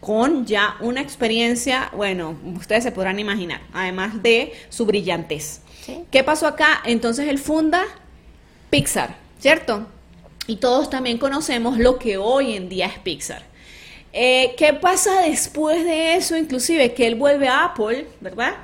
con 0.00 0.46
ya 0.46 0.76
una 0.80 1.00
experiencia, 1.00 1.90
bueno, 1.94 2.36
ustedes 2.56 2.84
se 2.84 2.92
podrán 2.92 3.18
imaginar, 3.18 3.60
además 3.72 4.22
de 4.22 4.52
su 4.68 4.86
brillantez. 4.86 5.60
¿Qué 6.10 6.22
pasó 6.22 6.46
acá? 6.46 6.82
Entonces 6.84 7.28
él 7.28 7.38
funda 7.38 7.82
Pixar, 8.70 9.16
¿cierto? 9.40 9.86
Y 10.46 10.56
todos 10.56 10.90
también 10.90 11.18
conocemos 11.18 11.78
lo 11.78 11.98
que 11.98 12.18
hoy 12.18 12.54
en 12.54 12.68
día 12.68 12.86
es 12.86 12.98
Pixar. 12.98 13.42
Eh, 14.12 14.54
¿Qué 14.56 14.72
pasa 14.74 15.22
después 15.22 15.84
de 15.84 16.14
eso? 16.14 16.36
Inclusive 16.36 16.92
que 16.92 17.06
él 17.06 17.14
vuelve 17.14 17.48
a 17.48 17.64
Apple, 17.64 18.06
¿verdad? 18.20 18.54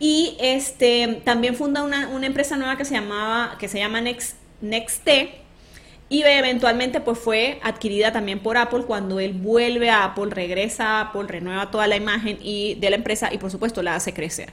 Y 0.00 0.36
este 0.40 1.20
también 1.24 1.54
funda 1.54 1.84
una, 1.84 2.08
una 2.08 2.26
empresa 2.26 2.56
nueva 2.56 2.76
que 2.76 2.84
se 2.84 2.94
llamaba, 2.94 3.56
que 3.58 3.68
se 3.68 3.78
llama 3.78 4.00
Next, 4.00 4.34
Nexte, 4.62 5.40
y 6.10 6.22
eventualmente 6.22 7.00
pues 7.00 7.20
fue 7.20 7.60
adquirida 7.62 8.10
también 8.10 8.40
por 8.40 8.56
Apple 8.56 8.82
cuando 8.84 9.20
él 9.20 9.32
vuelve 9.32 9.90
a 9.90 10.04
Apple, 10.04 10.30
regresa 10.30 10.98
a 10.98 11.00
Apple, 11.02 11.22
renueva 11.28 11.70
toda 11.70 11.86
la 11.86 11.94
imagen 11.94 12.36
y 12.42 12.74
de 12.74 12.90
la 12.90 12.96
empresa 12.96 13.32
y 13.32 13.38
por 13.38 13.52
supuesto 13.52 13.80
la 13.80 13.94
hace 13.94 14.12
crecer. 14.12 14.52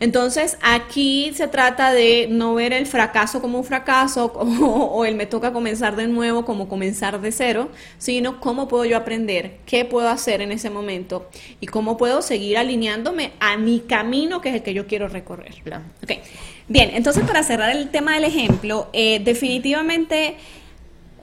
Entonces 0.00 0.56
aquí 0.62 1.30
se 1.34 1.46
trata 1.46 1.92
de 1.92 2.26
no 2.30 2.54
ver 2.54 2.72
el 2.72 2.86
fracaso 2.86 3.42
como 3.42 3.58
un 3.58 3.64
fracaso 3.64 4.32
o, 4.34 5.04
el 5.04 5.14
me 5.14 5.26
toca 5.26 5.52
comenzar 5.52 5.94
de 5.94 6.08
nuevo 6.08 6.46
como 6.46 6.68
comenzar 6.68 7.20
de 7.20 7.30
cero, 7.30 7.70
sino 7.98 8.40
cómo 8.40 8.66
puedo 8.66 8.86
yo 8.86 8.96
aprender, 8.96 9.58
qué 9.66 9.84
puedo 9.84 10.08
hacer 10.08 10.40
en 10.40 10.52
ese 10.52 10.70
momento 10.70 11.28
y 11.60 11.66
cómo 11.66 11.98
puedo 11.98 12.22
seguir 12.22 12.56
alineándome 12.56 13.32
a 13.40 13.58
mi 13.58 13.80
camino 13.80 14.40
que 14.40 14.48
es 14.48 14.54
el 14.56 14.62
que 14.62 14.72
yo 14.72 14.86
quiero 14.86 15.06
recorrer. 15.06 15.54
Okay. 16.02 16.20
Bien, 16.66 16.90
entonces 16.94 17.24
para 17.24 17.42
cerrar 17.42 17.76
el 17.76 17.90
tema 17.90 18.14
del 18.14 18.24
ejemplo, 18.24 18.88
eh, 18.94 19.20
definitivamente 19.22 20.36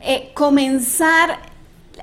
eh, 0.04 0.30
comenzar, 0.36 1.40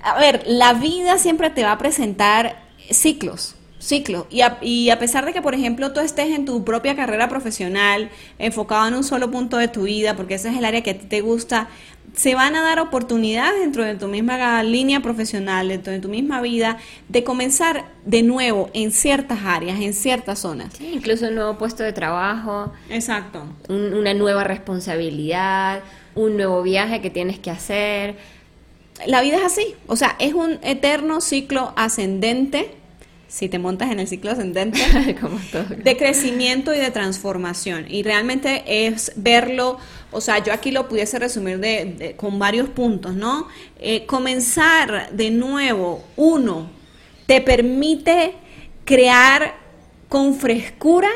a 0.03 0.19
ver, 0.19 0.43
la 0.47 0.73
vida 0.73 1.19
siempre 1.19 1.51
te 1.51 1.63
va 1.63 1.73
a 1.73 1.79
presentar 1.79 2.65
ciclos, 2.91 3.54
ciclos. 3.85 4.27
Y 4.31 4.41
a, 4.41 4.59
y 4.61 4.91
a 4.91 4.99
pesar 4.99 5.25
de 5.25 5.33
que, 5.33 5.43
por 5.43 5.55
ejemplo, 5.55 5.93
tú 5.93 6.01
estés 6.01 6.31
en 6.31 6.45
tu 6.45 6.65
propia 6.65 6.97
carrera 6.97 7.29
profesional, 7.29 8.11
enfocado 8.39 8.89
en 8.89 8.95
un 8.95 9.05
solo 9.05 9.31
punto 9.31 9.57
de 9.59 9.69
tu 9.69 9.83
vida, 9.83 10.17
porque 10.17 10.35
ese 10.35 10.49
es 10.49 10.57
el 10.57 10.65
área 10.65 10.83
que 10.83 10.91
a 10.91 10.99
ti 10.99 11.07
te 11.07 11.21
gusta, 11.21 11.69
se 12.15 12.35
van 12.35 12.55
a 12.55 12.63
dar 12.63 12.79
oportunidades 12.79 13.61
dentro 13.61 13.85
de 13.85 13.97
tu 13.97 14.07
misma 14.07 14.63
línea 14.63 15.01
profesional, 15.01 15.69
dentro 15.69 15.93
de 15.93 16.01
tu 16.01 16.09
misma 16.09 16.41
vida, 16.41 16.79
de 17.09 17.25
comenzar 17.25 17.87
de 18.05 18.23
nuevo 18.23 18.71
en 18.73 18.93
ciertas 18.93 19.41
áreas, 19.45 19.81
en 19.81 19.95
ciertas 19.95 20.39
zonas. 20.39 20.81
incluso 20.81 21.27
un 21.27 21.35
nuevo 21.35 21.59
puesto 21.59 21.83
de 21.83 21.93
trabajo. 21.93 22.73
Exacto. 22.89 23.45
una 23.69 24.15
nueva 24.15 24.45
responsabilidad, 24.45 25.83
un 26.15 26.37
nuevo 26.37 26.63
viaje 26.63 27.01
que 27.01 27.11
tienes 27.11 27.39
que 27.39 27.51
hacer. 27.51 28.17
La 29.07 29.21
vida 29.21 29.39
es 29.39 29.45
así, 29.45 29.75
o 29.89 29.97
sea, 29.97 30.15
es 30.21 30.35
un 30.35 30.59
eterno 30.63 31.21
ciclo 31.21 31.73
ascendente, 31.77 32.71
si 33.29 33.49
te 33.49 33.59
montas 33.59 33.91
en 33.91 34.01
el 34.01 34.07
ciclo 34.07 34.31
ascendente, 34.31 34.79
de 35.83 35.97
crecimiento 35.97 36.75
y 36.75 36.79
de 36.79 36.91
transformación. 36.91 37.87
Y 37.89 38.03
realmente 38.03 38.87
es 38.87 39.13
verlo, 39.17 39.79
o 40.11 40.21
sea, 40.21 40.43
yo 40.43 40.53
aquí 40.53 40.71
lo 40.71 40.89
pudiese 40.89 41.19
resumir 41.19 41.59
de, 41.59 42.15
con 42.17 42.39
varios 42.39 42.69
puntos, 42.69 43.15
¿no? 43.15 43.49
Eh, 43.79 44.07
comenzar 44.07 45.11
de 45.13 45.31
nuevo, 45.31 46.05
uno, 46.17 46.71
te 47.27 47.41
permite 47.41 48.35
crear 48.85 49.57
con 50.09 50.35
frescura 50.35 51.09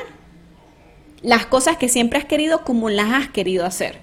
las 1.23 1.47
cosas 1.47 1.77
que 1.77 1.89
siempre 1.89 2.19
has 2.19 2.25
querido 2.25 2.65
como 2.65 2.91
las 2.91 3.13
has 3.13 3.29
querido 3.29 3.65
hacer. 3.65 3.99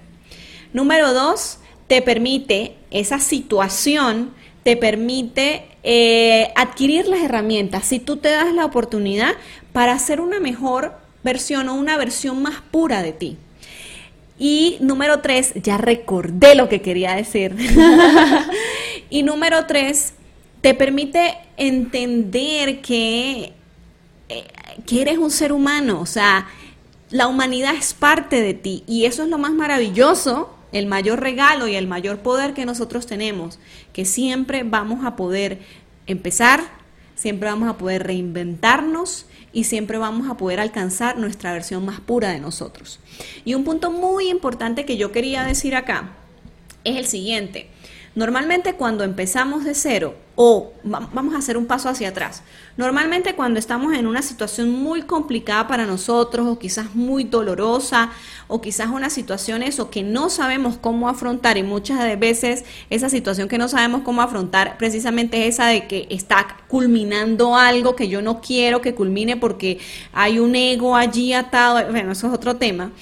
Número 0.74 1.14
dos, 1.14 1.60
te 1.88 2.02
permite, 2.02 2.76
esa 2.92 3.20
situación 3.20 4.34
te 4.64 4.76
permite 4.76 5.75
eh, 5.88 6.52
adquirir 6.56 7.08
las 7.08 7.22
herramientas. 7.22 7.86
Si 7.86 8.00
tú 8.00 8.18
te 8.18 8.30
das 8.30 8.52
la 8.54 8.66
oportunidad 8.66 9.34
para 9.72 9.94
hacer 9.94 10.20
una 10.20 10.40
mejor 10.40 10.98
versión 11.24 11.70
o 11.70 11.76
una 11.76 11.96
versión 11.96 12.42
más 12.42 12.56
pura 12.72 13.04
de 13.04 13.14
ti. 13.14 13.38
Y 14.40 14.78
número 14.80 15.22
tres, 15.22 15.54
ya 15.54 15.78
recordé 15.78 16.56
lo 16.56 16.70
que 16.70 16.82
quería 16.82 17.16
decir. 17.16 17.56
y 19.12 19.22
número 19.22 19.68
tres, 19.68 20.14
te 20.62 20.74
permite 20.74 21.38
entender 21.56 22.82
que, 22.82 23.54
eh, 24.30 24.48
que 24.88 25.02
eres 25.04 25.20
un 25.20 25.30
ser 25.30 25.52
humano, 25.52 26.02
o 26.02 26.08
sea, 26.08 26.48
la 27.12 27.28
humanidad 27.28 27.76
es 27.76 27.94
parte 27.94 28.42
de 28.42 28.56
ti 28.56 28.84
y 28.88 29.06
eso 29.06 29.22
es 29.22 29.30
lo 29.30 29.38
más 29.38 29.54
maravilloso 29.54 30.50
el 30.76 30.88
mayor 30.88 31.22
regalo 31.22 31.70
y 31.70 31.76
el 31.76 31.88
mayor 31.88 32.20
poder 32.20 32.54
que 32.54 32.66
nosotros 32.66 33.08
tenemos, 33.08 33.60
que 33.94 34.04
siempre 34.04 34.64
vamos 34.64 35.06
a 35.06 35.16
poder 35.16 35.60
empezar, 36.06 36.60
siempre 37.16 37.48
vamos 37.48 37.70
a 37.70 37.78
poder 37.78 38.04
reinventarnos 38.04 39.26
y 39.54 39.64
siempre 39.64 39.98
vamos 39.98 40.30
a 40.30 40.36
poder 40.36 40.60
alcanzar 40.60 41.18
nuestra 41.18 41.54
versión 41.54 41.86
más 41.86 42.02
pura 42.02 42.32
de 42.32 42.42
nosotros. 42.42 43.00
Y 43.46 43.54
un 43.54 43.64
punto 43.64 43.90
muy 43.90 44.28
importante 44.28 44.84
que 44.84 44.98
yo 44.98 45.14
quería 45.14 45.46
decir 45.46 45.76
acá 45.76 46.10
es 46.84 46.98
el 46.98 47.06
siguiente. 47.08 47.70
Normalmente 48.16 48.76
cuando 48.76 49.04
empezamos 49.04 49.66
de 49.66 49.76
cero 49.76 50.16
o 50.36 50.72
vamos 50.84 51.36
a 51.36 51.38
hacer 51.38 51.58
un 51.58 51.66
paso 51.66 51.90
hacia 51.90 52.10
atrás, 52.10 52.44
normalmente 52.78 53.36
cuando 53.36 53.60
estamos 53.60 53.94
en 53.94 54.08
una 54.08 54.22
situación 54.22 54.70
muy 54.70 55.02
complicada 55.02 55.68
para 55.68 55.86
nosotros 55.86 56.48
o 56.48 56.58
quizás 56.58 56.96
muy 56.96 57.26
dolorosa 57.26 58.12
o 58.48 58.62
quizás 58.62 58.88
una 58.88 59.10
situación 59.10 59.64
eso 59.64 59.90
que 59.90 60.02
no 60.02 60.30
sabemos 60.30 60.78
cómo 60.78 61.10
afrontar 61.10 61.58
y 61.58 61.64
muchas 61.64 62.18
veces 62.18 62.64
esa 62.90 63.10
situación 63.10 63.50
que 63.50 63.58
no 63.58 63.68
sabemos 63.68 64.04
cómo 64.04 64.22
afrontar 64.22 64.78
precisamente 64.78 65.46
es 65.46 65.56
esa 65.56 65.68
de 65.68 65.86
que 65.86 66.08
está 66.10 66.48
culminando 66.70 67.58
algo 67.58 67.98
que 67.98 68.08
yo 68.08 68.22
no 68.22 68.40
quiero 68.40 68.80
que 68.80 68.96
culmine 68.96 69.36
porque 69.36 69.80
hay 70.14 70.40
un 70.40 70.56
ego 70.56 70.96
allí 70.96 71.34
atado, 71.34 71.92
bueno, 71.92 72.14
eso 72.14 72.28
es 72.28 72.34
otro 72.34 72.56
tema, 72.56 72.94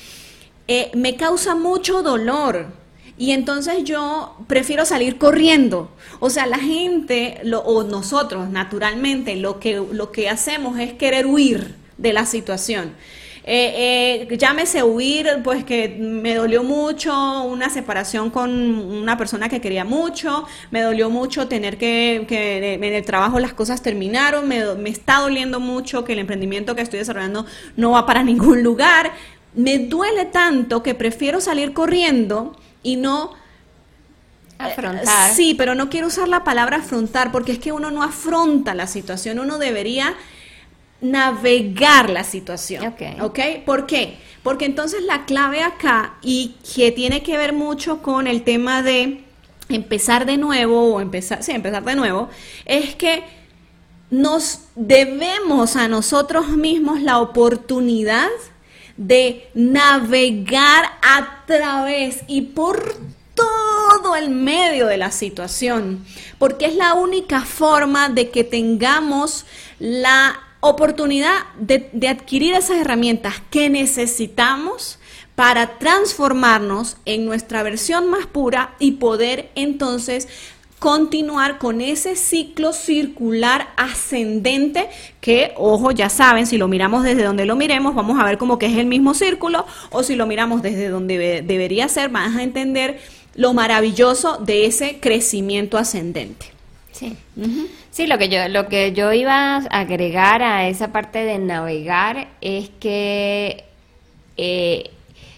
eh, 0.67 0.89
me 0.96 1.15
causa 1.15 1.53
mucho 1.53 2.01
dolor 2.01 2.82
y 3.17 3.32
entonces 3.32 3.84
yo 3.84 4.36
prefiero 4.48 4.86
salir 4.86 5.17
corriendo. 5.17 5.91
O 6.20 6.29
sea, 6.29 6.46
la 6.48 6.58
gente, 6.58 7.39
lo, 7.43 7.60
o 7.62 7.84
nosotros 7.84 8.50
naturalmente, 8.50 9.36
lo 9.36 9.60
que, 9.60 9.82
lo 9.91 10.12
que 10.12 10.29
hacemos 10.29 10.79
es 10.79 10.93
querer 10.93 11.27
huir 11.27 11.75
de 11.98 12.13
la 12.13 12.25
situación. 12.25 12.93
Eh, 13.46 14.25
eh, 14.29 14.38
llámese 14.38 14.84
huir, 14.84 15.27
pues 15.43 15.65
que 15.65 15.89
me 15.89 16.36
dolió 16.36 16.63
mucho 16.63 17.43
una 17.43 17.70
separación 17.70 18.29
con 18.29 18.50
una 18.50 19.17
persona 19.17 19.50
que 19.50 19.60
quería 19.60 19.84
mucho, 19.84 20.48
me 20.72 20.82
dolió 20.82 21.10
mucho 21.10 21.50
tener 21.50 21.77
que, 21.77 22.25
que 22.27 22.75
en 22.75 22.84
el 22.84 23.03
trabajo 23.03 23.39
las 23.39 23.53
cosas 23.53 23.82
terminaron, 23.82 24.48
me, 24.48 24.75
me 24.75 24.89
está 24.89 25.20
doliendo 25.20 25.60
mucho 25.60 26.05
que 26.05 26.13
el 26.13 26.20
emprendimiento 26.20 26.74
que 26.74 26.84
estoy 26.84 27.00
desarrollando 27.00 27.46
no 27.75 27.91
va 27.91 28.05
para 28.05 28.24
ningún 28.32 28.63
lugar. 28.63 29.12
Me 29.53 29.77
duele 29.77 30.25
tanto 30.25 30.82
que 30.82 30.96
prefiero 30.96 31.39
salir 31.41 31.74
corriendo 31.74 32.55
y 32.83 32.97
no 32.97 33.33
afrontar. 34.59 35.33
sí, 35.33 35.55
pero 35.55 35.75
no 35.75 35.89
quiero 35.89 36.07
usar 36.07 36.27
la 36.27 36.43
palabra 36.43 36.77
afrontar 36.77 37.31
porque 37.31 37.53
es 37.53 37.59
que 37.59 37.71
uno 37.71 37.91
no 37.91 38.03
afronta 38.03 38.75
la 38.75 38.87
situación, 38.87 39.39
uno 39.39 39.57
debería 39.57 40.15
navegar 41.01 42.09
la 42.09 42.23
situación. 42.23 42.87
Ok. 42.87 43.01
¿Ok? 43.21 43.39
¿Por 43.65 43.85
qué? 43.85 44.17
Porque 44.41 44.65
entonces 44.65 45.03
la 45.03 45.25
clave 45.25 45.61
acá 45.61 46.15
y 46.21 46.55
que 46.75 46.91
tiene 46.91 47.23
que 47.23 47.37
ver 47.37 47.53
mucho 47.53 48.01
con 48.01 48.27
el 48.27 48.43
tema 48.43 48.81
de 48.81 49.23
empezar 49.69 50.25
de 50.25 50.37
nuevo 50.37 50.95
o 50.95 51.01
empezar, 51.01 51.43
sí, 51.43 51.51
empezar 51.51 51.83
de 51.83 51.95
nuevo, 51.95 52.29
es 52.65 52.95
que 52.95 53.23
nos 54.09 54.59
debemos 54.75 55.75
a 55.75 55.87
nosotros 55.87 56.49
mismos 56.49 57.01
la 57.01 57.19
oportunidad 57.19 58.29
de 58.97 59.50
navegar 59.53 60.85
a 61.01 61.43
través 61.45 62.23
y 62.27 62.41
por 62.41 62.95
todo 63.33 64.15
el 64.15 64.29
medio 64.29 64.88
de 64.88 64.97
la 64.97 65.12
situación, 65.12 66.05
porque 66.38 66.65
es 66.65 66.75
la 66.75 66.93
única 66.93 67.41
forma 67.41 68.09
de 68.09 68.29
que 68.29 68.43
tengamos 68.43 69.45
la 69.79 70.39
oportunidad 70.59 71.33
de, 71.59 72.07
adquirir 72.07 72.53
esas 72.53 72.77
herramientas 72.77 73.35
que 73.50 73.69
necesitamos 73.69 74.97
para 75.35 75.79
transformarnos 75.79 76.97
en 77.05 77.25
nuestra 77.25 77.63
versión 77.63 78.09
más 78.09 78.27
pura 78.27 78.75
y 78.79 78.91
poder 78.91 79.51
entonces 79.55 80.27
continuar 80.83 81.59
con 81.59 81.79
ese 81.79 82.17
ciclo 82.17 82.73
circular 82.73 83.69
ascendente 83.77 84.89
que, 85.21 85.53
ojo, 85.55 85.91
ya 85.91 86.09
saben, 86.09 86.45
si 86.45 86.57
lo 86.57 86.67
miramos 86.67 87.05
desde 87.05 87.23
donde 87.23 87.45
lo 87.45 87.55
miremos, 87.55 87.95
vamos 87.95 88.19
a 88.19 88.25
ver 88.25 88.37
como 88.37 88.59
que 88.59 88.65
es 88.65 88.77
el 88.77 88.87
mismo 88.87 89.13
círculo, 89.13 89.65
o 89.91 90.03
si 90.03 90.17
lo 90.17 90.27
miramos 90.27 90.61
desde 90.61 90.89
donde 90.89 91.41
debería 91.41 91.87
ser, 91.87 92.09
vas 92.09 92.35
a 92.35 92.43
entender 92.43 92.99
lo 93.33 93.53
maravilloso 93.53 94.39
de 94.39 94.65
ese 94.65 94.99
crecimiento 94.99 95.77
ascendente. 95.77 96.47
Sí. 96.91 97.15
Sí, 97.91 98.05
lo 98.05 98.17
que 98.17 98.27
yo 98.27 98.49
lo 98.49 98.67
que 98.67 98.91
yo 98.91 99.13
iba 99.13 99.55
a 99.55 99.59
agregar 99.69 100.43
a 100.43 100.67
esa 100.67 100.91
parte 100.91 101.23
de 101.23 101.39
navegar 101.39 102.27
es 102.41 102.69
que 102.81 103.63
eh, 104.35 104.89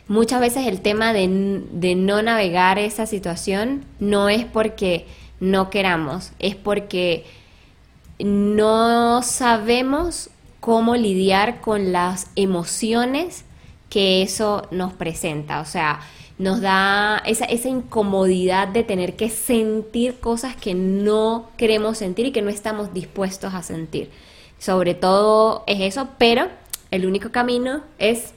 muchas 0.07 0.41
veces 0.41 0.65
el 0.65 0.81
tema 0.81 1.13
de, 1.13 1.61
de 1.71 1.93
no 1.93 2.23
navegar 2.23 2.79
esa 2.79 3.05
situación 3.05 3.85
no 3.99 4.27
es 4.27 4.43
porque 4.43 5.05
no 5.39 5.69
queramos, 5.69 6.31
es 6.39 6.55
porque 6.55 7.25
no 8.19 9.21
sabemos 9.21 10.29
cómo 10.59 10.95
lidiar 10.95 11.61
con 11.61 11.91
las 11.91 12.27
emociones 12.35 13.45
que 13.89 14.21
eso 14.21 14.67
nos 14.71 14.93
presenta. 14.93 15.59
O 15.61 15.65
sea, 15.65 16.01
nos 16.37 16.61
da 16.61 17.21
esa, 17.25 17.45
esa 17.45 17.69
incomodidad 17.69 18.67
de 18.67 18.83
tener 18.83 19.15
que 19.15 19.29
sentir 19.29 20.19
cosas 20.19 20.55
que 20.55 20.73
no 20.73 21.49
queremos 21.57 21.97
sentir 21.97 22.25
y 22.25 22.31
que 22.31 22.41
no 22.41 22.49
estamos 22.49 22.93
dispuestos 22.93 23.53
a 23.53 23.63
sentir. 23.63 24.09
Sobre 24.59 24.95
todo 24.95 25.63
es 25.67 25.81
eso, 25.81 26.09
pero 26.17 26.47
el 26.91 27.05
único 27.05 27.31
camino 27.31 27.81
es 27.99 28.34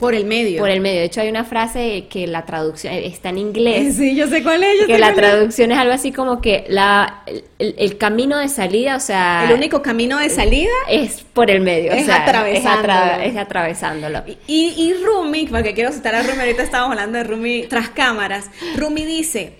por 0.00 0.14
el 0.14 0.24
medio. 0.24 0.60
Por 0.60 0.70
el 0.70 0.80
medio. 0.80 1.00
De 1.00 1.04
hecho, 1.04 1.20
hay 1.20 1.28
una 1.28 1.44
frase 1.44 2.06
que 2.08 2.26
la 2.26 2.46
traducción 2.46 2.94
está 2.94 3.28
en 3.28 3.38
inglés. 3.38 3.96
Sí, 3.96 4.16
yo 4.16 4.26
sé 4.26 4.42
cuál 4.42 4.64
es. 4.64 4.86
que 4.86 4.98
la 4.98 5.14
traducción 5.14 5.70
es. 5.70 5.78
algo 5.78 5.92
así 5.92 6.10
como 6.10 6.40
que 6.40 6.64
la, 6.68 7.22
el, 7.58 7.98
camino 7.98 8.38
de 8.38 8.48
salida, 8.48 8.96
o 8.96 9.00
sea. 9.00 9.44
El 9.46 9.54
único 9.54 9.82
camino 9.82 10.18
de 10.18 10.30
salida 10.30 10.72
es 10.88 11.22
por 11.22 11.50
el 11.50 11.60
medio. 11.60 11.92
Es 11.92 12.08
atravesándolo. 12.08 13.22
Es, 13.22 13.36
atravesándolo. 13.36 14.22
Y, 14.46 14.74
y 14.76 14.94
Rumi, 15.04 15.46
porque 15.46 15.74
quiero 15.74 15.92
citar 15.92 16.14
a 16.14 16.22
Rumi, 16.22 16.40
ahorita 16.40 16.62
estábamos 16.62 16.92
hablando 16.92 17.18
de 17.18 17.24
Rumi 17.24 17.66
tras 17.68 17.90
cámaras. 17.90 18.50
Rumi 18.76 19.04
dice: 19.04 19.52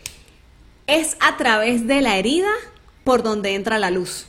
es 0.87 1.19
a 1.21 1.37
través 1.37 1.87
de 1.87 2.01
la 2.01 2.17
herida 2.17 2.49
por 3.05 3.23
donde 3.23 3.55
entra 3.55 3.79
la 3.79 3.91
luz. 3.91 4.27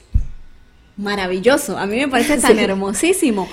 Maravilloso. 0.98 1.78
A 1.78 1.86
mí 1.86 1.98
me 1.98 2.08
parece 2.08 2.38
tan 2.38 2.60
hermosísimo. 2.60 3.48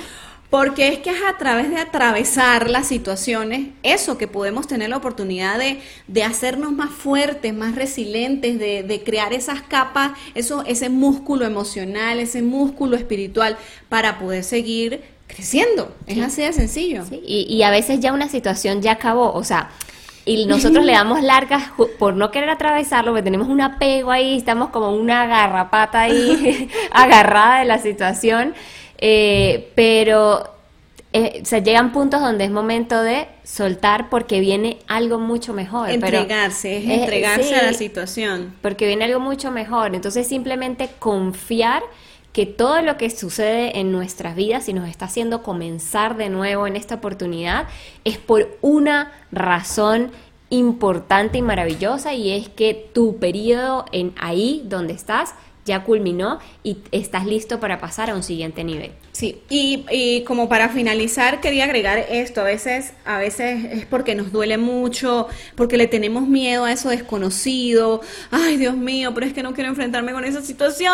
Porque 0.50 0.88
es 0.88 1.00
que 1.00 1.10
es 1.10 1.22
a 1.28 1.36
través 1.36 1.68
de 1.68 1.76
atravesar 1.76 2.70
las 2.70 2.86
situaciones, 2.86 3.68
eso 3.82 4.16
que 4.16 4.26
podemos 4.26 4.66
tener 4.66 4.88
la 4.88 4.96
oportunidad 4.96 5.58
de, 5.58 5.80
de 6.06 6.22
hacernos 6.22 6.72
más 6.72 6.88
fuertes, 6.90 7.52
más 7.52 7.74
resilientes, 7.74 8.58
de, 8.58 8.82
de, 8.82 9.02
crear 9.02 9.34
esas 9.34 9.60
capas, 9.60 10.12
eso, 10.34 10.64
ese 10.64 10.88
músculo 10.88 11.44
emocional, 11.44 12.18
ese 12.18 12.40
músculo 12.40 12.96
espiritual, 12.96 13.58
para 13.90 14.18
poder 14.18 14.42
seguir 14.42 15.02
creciendo. 15.26 15.94
Es 16.06 16.18
así 16.18 16.40
de 16.40 16.54
sencillo. 16.54 17.04
Y, 17.10 17.46
y 17.48 17.62
a 17.62 17.70
veces 17.70 18.00
ya 18.00 18.14
una 18.14 18.30
situación 18.30 18.80
ya 18.80 18.92
acabó, 18.92 19.34
o 19.34 19.44
sea, 19.44 19.68
y 20.28 20.44
nosotros 20.44 20.84
le 20.84 20.92
damos 20.92 21.22
largas 21.22 21.70
por 21.98 22.14
no 22.14 22.30
querer 22.30 22.50
atravesarlo, 22.50 23.12
porque 23.12 23.22
tenemos 23.22 23.48
un 23.48 23.62
apego 23.62 24.10
ahí, 24.10 24.36
estamos 24.36 24.68
como 24.68 24.94
una 24.94 25.26
garrapata 25.26 26.02
ahí 26.02 26.68
agarrada 26.90 27.60
de 27.60 27.64
la 27.64 27.78
situación 27.78 28.54
eh, 28.98 29.70
pero 29.74 30.58
eh, 31.12 31.40
se 31.44 31.62
llegan 31.62 31.92
puntos 31.92 32.20
donde 32.20 32.44
es 32.44 32.50
momento 32.50 33.00
de 33.00 33.28
soltar 33.42 34.10
porque 34.10 34.40
viene 34.40 34.78
algo 34.88 35.18
mucho 35.18 35.54
mejor. 35.54 35.88
Entregarse, 35.88 36.78
es 36.78 37.00
entregarse 37.00 37.54
a 37.56 37.62
la 37.62 37.72
situación. 37.72 38.54
Porque 38.60 38.86
viene 38.86 39.06
algo 39.06 39.20
mucho 39.20 39.50
mejor. 39.50 39.94
Entonces 39.94 40.26
simplemente 40.26 40.90
confiar 40.98 41.82
que 42.32 42.44
todo 42.44 42.82
lo 42.82 42.98
que 42.98 43.08
sucede 43.08 43.80
en 43.80 43.90
nuestras 43.90 44.36
vidas 44.36 44.68
y 44.68 44.74
nos 44.74 44.88
está 44.88 45.06
haciendo 45.06 45.42
comenzar 45.42 46.16
de 46.16 46.28
nuevo 46.28 46.66
en 46.66 46.76
esta 46.76 46.96
oportunidad 46.96 47.66
es 48.04 48.18
por 48.18 48.58
una 48.60 49.12
razón 49.32 50.12
importante 50.50 51.38
y 51.38 51.42
maravillosa 51.42 52.14
y 52.14 52.32
es 52.32 52.48
que 52.48 52.90
tu 52.92 53.16
periodo 53.16 53.86
en 53.92 54.14
ahí 54.18 54.62
donde 54.66 54.92
estás 54.92 55.34
ya 55.68 55.84
culminó 55.84 56.40
y 56.64 56.78
estás 56.90 57.24
listo 57.24 57.60
para 57.60 57.78
pasar 57.78 58.10
a 58.10 58.16
un 58.16 58.24
siguiente 58.24 58.64
nivel. 58.64 58.90
Sí, 59.12 59.40
y, 59.48 59.84
y, 59.90 60.22
como 60.24 60.48
para 60.48 60.68
finalizar 60.68 61.40
quería 61.40 61.64
agregar 61.64 61.98
esto, 61.98 62.40
a 62.40 62.44
veces, 62.44 62.92
a 63.04 63.18
veces 63.18 63.64
es 63.64 63.86
porque 63.86 64.14
nos 64.14 64.30
duele 64.30 64.58
mucho, 64.58 65.26
porque 65.56 65.76
le 65.76 65.88
tenemos 65.88 66.28
miedo 66.28 66.64
a 66.64 66.72
eso 66.72 66.90
desconocido, 66.90 68.00
ay 68.30 68.56
Dios 68.56 68.76
mío, 68.76 69.12
pero 69.14 69.26
es 69.26 69.32
que 69.32 69.42
no 69.42 69.54
quiero 69.54 69.70
enfrentarme 69.70 70.12
con 70.12 70.24
esa 70.24 70.40
situación, 70.40 70.92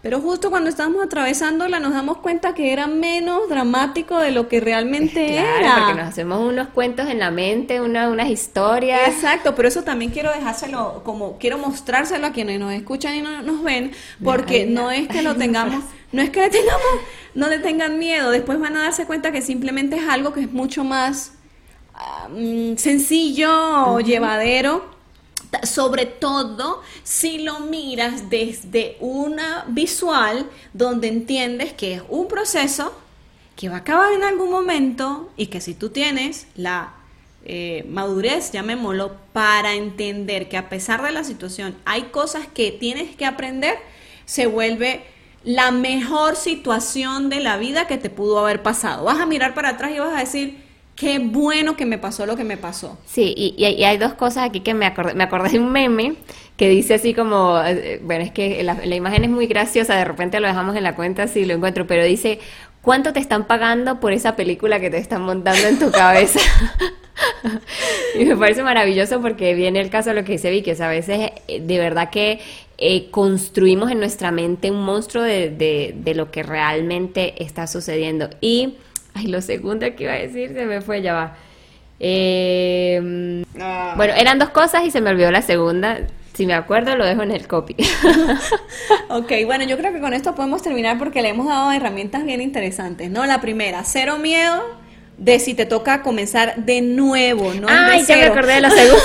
pero 0.00 0.20
justo 0.20 0.50
cuando 0.50 0.70
estamos 0.70 1.04
atravesándola 1.04 1.80
nos 1.80 1.92
damos 1.92 2.18
cuenta 2.18 2.54
que 2.54 2.72
era 2.72 2.86
menos 2.86 3.48
dramático 3.48 4.18
de 4.18 4.30
lo 4.30 4.48
que 4.48 4.60
realmente 4.60 5.26
claro, 5.26 5.58
era. 5.58 5.74
porque 5.76 5.94
nos 5.94 6.08
hacemos 6.08 6.40
unos 6.40 6.68
cuentos 6.68 7.08
en 7.08 7.18
la 7.18 7.30
mente, 7.30 7.80
una, 7.80 8.08
unas 8.08 8.30
historias. 8.30 9.08
Exacto, 9.08 9.54
pero 9.54 9.68
eso 9.68 9.82
también 9.82 10.10
quiero 10.10 10.32
dejárselo, 10.32 11.02
como 11.04 11.36
quiero 11.38 11.58
mostrárselo 11.58 12.28
a 12.28 12.32
quienes 12.32 12.60
nos 12.60 12.72
escuchan 12.72 13.16
y 13.16 13.22
no, 13.22 13.42
nos 13.42 13.62
ven, 13.62 13.89
porque 14.22 14.66
no 14.66 14.90
es 14.90 15.08
que 15.08 15.22
lo 15.22 15.36
tengamos, 15.44 15.84
no 16.12 16.22
es 16.22 16.30
que 16.30 16.40
le 16.40 16.50
tengamos, 16.50 16.86
no 17.34 17.48
le 17.48 17.58
tengan 17.58 17.98
miedo, 17.98 18.30
después 18.30 18.58
van 18.58 18.76
a 18.76 18.82
darse 18.82 19.06
cuenta 19.06 19.32
que 19.32 19.42
simplemente 19.42 19.96
es 19.96 20.08
algo 20.08 20.32
que 20.32 20.40
es 20.40 20.52
mucho 20.52 20.84
más 20.84 21.32
um, 22.28 22.76
sencillo 22.76 23.50
o 23.92 24.00
llevadero. 24.00 24.98
Sobre 25.64 26.06
todo 26.06 26.80
si 27.02 27.38
lo 27.38 27.58
miras 27.58 28.30
desde 28.30 28.96
una 29.00 29.64
visual 29.66 30.48
donde 30.72 31.08
entiendes 31.08 31.72
que 31.72 31.94
es 31.94 32.02
un 32.08 32.28
proceso 32.28 32.92
que 33.56 33.68
va 33.68 33.76
a 33.76 33.78
acabar 33.78 34.12
en 34.12 34.22
algún 34.22 34.50
momento 34.50 35.32
y 35.36 35.48
que 35.48 35.60
si 35.60 35.74
tú 35.74 35.90
tienes 35.90 36.46
la 36.54 36.94
eh, 37.44 37.84
madurez, 37.88 38.52
llamémoslo, 38.52 39.12
para 39.32 39.74
entender 39.74 40.48
que 40.48 40.56
a 40.56 40.68
pesar 40.68 41.02
de 41.02 41.12
la 41.12 41.24
situación 41.24 41.74
hay 41.84 42.02
cosas 42.04 42.46
que 42.46 42.70
tienes 42.70 43.16
que 43.16 43.24
aprender, 43.24 43.76
se 44.24 44.46
vuelve 44.46 45.02
la 45.42 45.70
mejor 45.70 46.36
situación 46.36 47.30
de 47.30 47.40
la 47.40 47.56
vida 47.56 47.86
que 47.86 47.96
te 47.96 48.10
pudo 48.10 48.38
haber 48.40 48.62
pasado. 48.62 49.04
Vas 49.04 49.18
a 49.18 49.26
mirar 49.26 49.54
para 49.54 49.70
atrás 49.70 49.90
y 49.94 49.98
vas 49.98 50.14
a 50.14 50.20
decir, 50.20 50.58
qué 50.96 51.18
bueno 51.18 51.76
que 51.76 51.86
me 51.86 51.96
pasó 51.96 52.26
lo 52.26 52.36
que 52.36 52.44
me 52.44 52.58
pasó. 52.58 52.98
Sí, 53.06 53.32
y, 53.34 53.64
hay 53.64 53.96
dos 53.96 54.12
cosas 54.12 54.44
aquí 54.44 54.60
que 54.60 54.74
me 54.74 54.84
acordé, 54.84 55.14
me 55.14 55.24
acordé 55.24 55.48
de 55.48 55.58
un 55.58 55.72
meme 55.72 56.14
que 56.58 56.68
dice 56.68 56.92
así 56.92 57.14
como, 57.14 57.58
eh, 57.64 58.00
bueno, 58.04 58.22
es 58.22 58.32
que 58.32 58.62
la, 58.62 58.74
la, 58.84 58.94
imagen 58.94 59.24
es 59.24 59.30
muy 59.30 59.46
graciosa, 59.46 59.96
de 59.96 60.04
repente 60.04 60.38
lo 60.40 60.46
dejamos 60.46 60.76
en 60.76 60.82
la 60.82 60.94
cuenta 60.94 61.26
si 61.26 61.46
lo 61.46 61.54
encuentro, 61.54 61.86
pero 61.86 62.04
dice, 62.04 62.38
¿cuánto 62.82 63.14
te 63.14 63.20
están 63.20 63.46
pagando 63.46 63.98
por 63.98 64.12
esa 64.12 64.36
película 64.36 64.78
que 64.78 64.90
te 64.90 64.98
están 64.98 65.22
montando 65.22 65.66
en 65.66 65.78
tu 65.78 65.90
cabeza? 65.90 66.38
y 68.18 68.24
me 68.24 68.36
parece 68.36 68.62
maravilloso 68.62 69.20
porque 69.20 69.54
viene 69.54 69.80
el 69.80 69.90
caso 69.90 70.10
de 70.10 70.16
lo 70.16 70.24
que 70.24 70.32
dice 70.32 70.50
Vicky, 70.50 70.72
o 70.72 70.74
sea, 70.74 70.86
a 70.86 70.90
veces 70.90 71.30
eh, 71.48 71.60
de 71.60 71.78
verdad 71.78 72.10
que 72.10 72.40
eh, 72.78 73.10
construimos 73.10 73.90
en 73.90 73.98
nuestra 73.98 74.30
mente 74.30 74.70
un 74.70 74.82
monstruo 74.84 75.22
de, 75.22 75.50
de, 75.94 76.14
lo 76.14 76.30
que 76.30 76.42
realmente 76.42 77.42
está 77.42 77.66
sucediendo. 77.66 78.30
Y, 78.40 78.74
ay, 79.14 79.26
lo 79.26 79.42
segundo 79.42 79.86
que 79.94 80.04
iba 80.04 80.14
a 80.14 80.18
decir 80.18 80.52
se 80.54 80.64
me 80.64 80.80
fue, 80.80 81.02
ya 81.02 81.12
va. 81.12 81.36
Eh, 81.98 83.44
ah. 83.60 83.92
Bueno, 83.96 84.14
eran 84.16 84.38
dos 84.38 84.48
cosas 84.48 84.84
y 84.86 84.90
se 84.90 85.02
me 85.02 85.10
olvidó 85.10 85.30
la 85.30 85.42
segunda. 85.42 85.98
Si 86.32 86.46
me 86.46 86.54
acuerdo, 86.54 86.96
lo 86.96 87.04
dejo 87.04 87.22
en 87.22 87.32
el 87.32 87.46
copy. 87.46 87.76
ok, 89.10 89.32
bueno, 89.44 89.64
yo 89.64 89.76
creo 89.76 89.92
que 89.92 90.00
con 90.00 90.14
esto 90.14 90.34
podemos 90.34 90.62
terminar 90.62 90.98
porque 90.98 91.20
le 91.20 91.28
hemos 91.28 91.46
dado 91.46 91.70
herramientas 91.72 92.24
bien 92.24 92.40
interesantes, 92.40 93.10
¿no? 93.10 93.26
La 93.26 93.42
primera, 93.42 93.84
cero 93.84 94.16
miedo 94.16 94.79
de 95.20 95.38
si 95.38 95.52
te 95.52 95.66
toca 95.66 96.02
comenzar 96.02 96.64
de 96.64 96.80
nuevo, 96.80 97.52
¿no? 97.52 97.68
Ay, 97.70 98.02
ya 98.08 98.16
me 98.16 98.24
acordé 98.24 98.54
de 98.54 98.60
lo 98.62 98.70
segundo. 98.70 99.02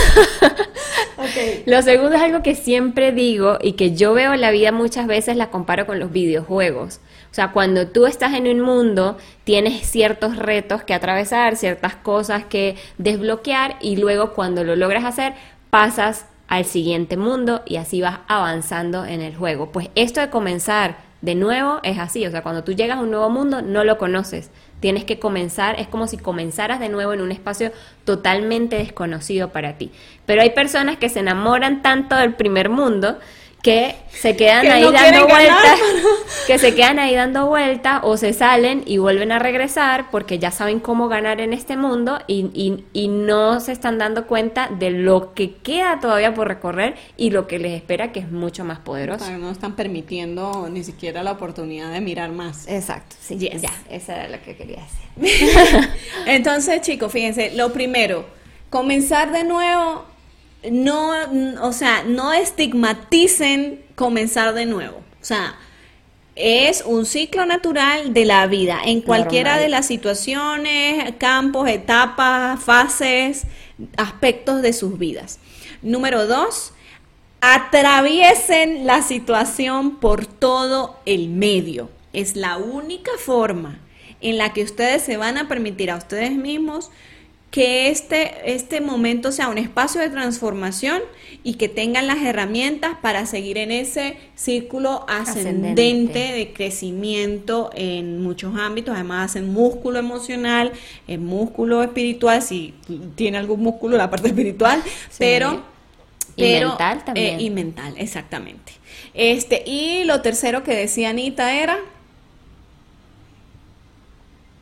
Lo 1.66 1.82
segundo 1.82 2.16
es 2.16 2.22
algo 2.22 2.42
que 2.42 2.56
siempre 2.56 3.12
digo 3.12 3.58
y 3.62 3.74
que 3.74 3.96
yo 3.96 4.14
veo 4.14 4.34
en 4.34 4.40
la 4.40 4.52
vida 4.52 4.72
muchas 4.72 5.08
veces 5.08 5.36
la 5.36 5.50
comparo 5.50 5.86
con 5.86 6.00
los 6.00 6.14
videojuegos. 6.14 7.02
O 7.32 7.34
sea, 7.36 7.52
cuando 7.52 7.88
tú 7.88 8.06
estás 8.06 8.34
en 8.34 8.48
un 8.48 8.62
mundo, 8.62 9.18
tienes 9.44 9.86
ciertos 9.86 10.38
retos 10.38 10.84
que 10.84 10.94
atravesar, 10.94 11.58
ciertas 11.58 11.96
cosas 11.96 12.46
que 12.46 12.78
desbloquear 12.98 13.76
y 13.82 13.98
luego 13.98 14.32
cuando 14.34 14.64
lo 14.64 14.78
logras 14.78 15.04
hacer, 15.04 15.34
pasas 15.70 16.28
al 16.48 16.64
siguiente 16.64 17.18
mundo 17.18 17.62
y 17.66 17.76
así 17.76 18.00
vas 18.00 18.20
avanzando 18.30 19.04
en 19.04 19.22
el 19.22 19.36
juego. 19.36 19.74
Pues 19.74 19.90
esto 19.96 20.22
de 20.22 20.30
comenzar 20.30 20.96
de 21.22 21.36
nuevo 21.36 21.80
es 21.84 21.98
así, 21.98 22.26
o 22.26 22.32
sea, 22.32 22.44
cuando 22.44 22.64
tú 22.64 22.72
llegas 22.72 23.00
a 23.00 23.02
un 23.02 23.12
nuevo 23.12 23.30
mundo 23.30 23.62
no 23.62 23.84
lo 23.84 23.98
conoces, 23.98 24.52
tienes 24.80 25.04
que 25.04 25.20
comenzar, 25.20 25.80
es 25.80 25.88
como 25.88 26.08
si 26.08 26.18
comenzaras 26.18 26.80
de 26.80 26.90
nuevo 26.90 27.14
en 27.14 27.22
un 27.22 27.32
espacio 27.32 27.72
totalmente 28.04 28.78
desconocido 28.78 29.52
para 29.52 29.78
ti. 29.78 29.92
Pero 30.26 30.42
hay 30.42 30.52
personas 30.52 30.98
que 30.98 31.10
se 31.10 31.20
enamoran 31.20 31.82
tanto 31.82 32.16
del 32.16 32.36
primer 32.36 32.70
mundo 32.70 33.20
que 33.66 33.96
se 34.12 34.36
quedan 34.36 34.62
Que 34.62 34.70
ahí 34.70 34.84
no 34.84 34.92
dando 34.92 35.28
vueltas, 35.28 35.80
que 36.48 36.60
se 36.60 36.76
quedan 36.76 37.00
ahí 37.00 37.16
dando 37.16 37.48
vueltas 37.48 38.02
o 38.04 38.16
se 38.16 38.32
salen 38.32 38.84
y 38.86 39.00
vuelven 39.00 39.32
a 39.32 39.40
regresar 39.40 40.12
porque 40.12 40.38
ya 40.38 40.52
saben 40.52 40.80
cómo 40.80 41.08
ganar 41.08 41.42
en 41.42 41.52
este 41.52 41.76
mundo 41.76 42.20
y, 42.28 42.52
y, 42.54 42.86
y 42.94 43.08
no 43.08 43.60
se 43.60 43.72
están 43.72 43.98
dando 43.98 44.28
cuenta 44.28 44.70
de 44.70 44.92
lo 44.92 45.34
que 45.34 45.56
queda 45.56 46.00
todavía 46.00 46.32
por 46.36 46.48
recorrer 46.48 46.94
y 47.18 47.32
lo 47.32 47.48
que 47.48 47.58
les 47.58 47.72
espera 47.74 48.12
que 48.12 48.20
es 48.20 48.32
mucho 48.32 48.64
más 48.64 48.78
poderoso. 48.78 49.32
No 49.32 49.50
están 49.50 49.76
permitiendo 49.76 50.70
ni 50.70 50.84
siquiera 50.84 51.24
la 51.24 51.32
oportunidad 51.32 51.92
de 51.92 52.02
mirar 52.02 52.32
más. 52.32 52.68
Exacto, 52.68 53.16
sí, 53.20 53.40
Yes. 53.40 53.64
ya, 53.64 53.72
esa 53.90 54.16
era 54.16 54.38
lo 54.38 54.44
que 54.44 54.56
quería 54.56 54.84
decir. 55.18 55.90
Entonces, 56.28 56.82
chicos, 56.82 57.12
fíjense, 57.12 57.52
lo 57.56 57.74
primero, 57.74 58.28
comenzar 58.70 59.32
de 59.32 59.44
nuevo, 59.44 60.06
no, 60.72 61.12
o 61.62 61.74
sea, 61.74 62.04
no 62.04 62.34
estigmaticen 62.34 63.84
comenzar 63.96 64.54
de 64.54 64.66
nuevo. 64.66 64.98
O 64.98 65.26
sea, 65.26 65.56
es 66.36 66.84
un 66.86 67.06
ciclo 67.06 67.46
natural 67.46 68.14
de 68.14 68.26
la 68.26 68.46
vida, 68.48 68.82
en 68.84 69.02
cualquiera 69.02 69.52
Normal. 69.52 69.64
de 69.64 69.70
las 69.70 69.88
situaciones, 69.88 71.14
campos, 71.18 71.70
etapas, 71.70 72.62
fases, 72.62 73.44
aspectos 73.98 74.62
de 74.62 74.74
sus 74.74 75.00
vidas. 75.00 75.40
Número 75.82 76.28
dos, 76.28 76.74
atraviesen 77.40 78.86
la 78.86 79.02
situación 79.02 79.98
por 79.98 80.26
todo 80.26 81.00
el 81.06 81.30
medio. 81.30 81.90
Es 82.12 82.36
la 82.36 82.58
única 82.58 83.12
forma 83.18 83.80
en 84.20 84.38
la 84.38 84.52
que 84.52 84.64
ustedes 84.64 85.04
se 85.04 85.18
van 85.18 85.38
a 85.38 85.48
permitir 85.48 85.92
a 85.92 85.98
ustedes 85.98 86.32
mismos 86.32 86.92
que 87.56 87.88
este, 87.88 88.54
este 88.54 88.82
momento 88.82 89.32
sea 89.32 89.48
un 89.48 89.58
espacio 89.58 90.02
de 90.02 90.10
transformación 90.10 91.02
y 91.42 91.54
que 91.54 91.70
tengan 91.70 92.06
las 92.06 92.18
herramientas 92.22 92.98
para 93.02 93.26
seguir 93.26 93.58
en 93.58 93.72
ese 93.72 94.18
círculo 94.36 95.06
ascendente, 95.08 95.82
Ascendente. 95.82 96.20
de 96.20 96.52
crecimiento 96.52 97.70
en 97.74 98.22
muchos 98.22 98.58
ámbitos, 98.58 98.94
además 98.94 99.38
en 99.38 99.54
músculo 99.54 100.00
emocional, 100.00 100.74
en 101.08 101.26
músculo 101.26 101.82
espiritual, 101.82 102.42
si 102.42 102.74
tiene 103.16 103.38
algún 103.38 103.62
músculo 103.62 103.96
la 103.96 104.10
parte 104.10 104.28
espiritual, 104.28 104.84
pero 105.18 105.64
Y 106.36 106.42
pero, 106.42 106.70
mental 106.72 107.06
también. 107.06 107.40
eh, 107.40 107.44
y 107.44 107.50
mental, 107.52 107.94
exactamente. 107.98 108.74
Este, 109.14 109.64
y 109.66 110.04
lo 110.04 110.20
tercero 110.22 110.62
que 110.62 110.76
decía 110.76 111.12
Anita 111.12 111.56
era 111.56 111.78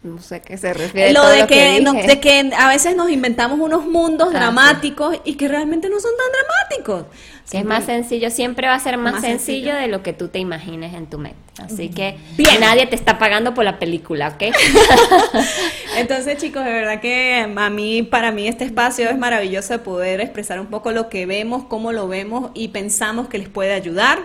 No 0.04 0.22
sé 0.22 0.36
a 0.36 0.42
qué 0.42 0.58
se 0.58 0.74
refiere. 0.74 1.14
lo 1.14 1.22
todo 1.22 1.32
de 1.32 1.40
lo 1.40 1.48
que, 1.48 1.80
no- 1.82 1.94
dije. 1.94 2.08
de 2.08 2.20
que 2.20 2.52
a 2.58 2.68
veces 2.68 2.94
nos 2.96 3.10
inventamos 3.10 3.58
unos 3.60 3.86
mundos 3.86 4.30
Ah, 4.34 4.38
dramáticos 4.38 5.18
y 5.24 5.36
que 5.36 5.48
realmente 5.48 5.88
no 5.90 6.00
son 6.02 6.12
tan 6.18 6.28
dramáticos. 6.32 7.06
Que 7.50 7.60
es 7.60 7.66
más 7.66 7.86
sencillo, 7.86 8.30
siempre 8.32 8.68
va 8.68 8.74
a 8.76 8.80
ser 8.80 8.98
más, 8.98 9.14
Más 9.14 9.22
sencillo, 9.22 9.68
sencillo. 9.68 9.76
de 9.76 9.88
lo 9.88 10.02
que 10.04 10.12
tú 10.14 10.28
te 10.30 10.40
imagines 10.40 10.94
en 10.94 11.08
tu 11.08 11.20
mente. 11.20 11.38
Así 11.62 11.90
que 11.90 12.18
Bien. 12.36 12.60
nadie 12.60 12.88
te 12.88 12.96
está 12.96 13.20
pagando 13.20 13.54
por 13.54 13.64
la 13.64 13.78
película, 13.80 14.30
¿ok? 14.30 14.44
Entonces, 15.98 16.38
chicos, 16.38 16.64
de 16.66 16.72
verdad 16.72 17.00
que 17.00 17.46
a 17.56 17.70
mí, 17.70 18.02
para 18.04 18.32
mí, 18.32 18.48
este 18.48 18.64
espacio 18.66 19.10
es 19.10 19.18
maravilloso 19.18 19.74
de 19.74 19.80
poder 19.80 20.20
expresar 20.22 20.60
un 20.60 20.68
poco 20.68 20.92
lo 20.92 21.10
que 21.10 21.26
vemos, 21.26 21.64
cómo 21.66 21.92
lo 21.92 22.08
vemos 22.08 22.52
y 22.54 22.70
pensamos 22.70 23.28
que 23.28 23.38
les 23.38 23.50
puede 23.50 23.74
ayudar. 23.74 24.20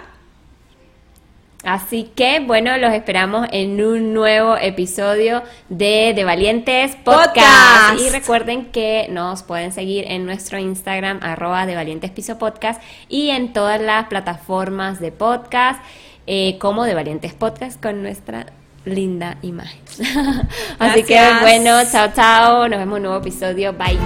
Así 1.68 2.10
que, 2.14 2.40
bueno, 2.40 2.78
los 2.78 2.94
esperamos 2.94 3.46
en 3.52 3.84
un 3.84 4.14
nuevo 4.14 4.56
episodio 4.56 5.42
de 5.68 6.14
De 6.16 6.24
Valientes 6.24 6.96
Podcast. 6.96 7.34
Podcast. 7.34 8.00
Y 8.00 8.08
recuerden 8.08 8.64
que 8.72 9.06
nos 9.10 9.42
pueden 9.42 9.70
seguir 9.72 10.06
en 10.08 10.24
nuestro 10.24 10.58
Instagram, 10.58 11.20
arroba 11.20 11.66
de 11.66 11.74
Valientes 11.74 12.10
Piso 12.10 12.38
Podcast, 12.38 12.82
y 13.10 13.28
en 13.28 13.52
todas 13.52 13.82
las 13.82 14.06
plataformas 14.06 14.98
de 14.98 15.12
podcast, 15.12 15.84
eh, 16.26 16.56
como 16.58 16.84
De 16.84 16.94
Valientes 16.94 17.34
Podcast, 17.34 17.78
con 17.82 18.02
nuestra 18.02 18.46
linda 18.86 19.36
imagen. 19.42 19.82
Así 20.78 21.02
que, 21.02 21.20
bueno, 21.42 21.80
chao, 21.92 22.08
chao. 22.16 22.66
Nos 22.66 22.78
vemos 22.78 22.96
en 22.96 23.02
un 23.04 23.10
nuevo 23.10 23.18
episodio. 23.18 23.74
Bye. 23.74 23.98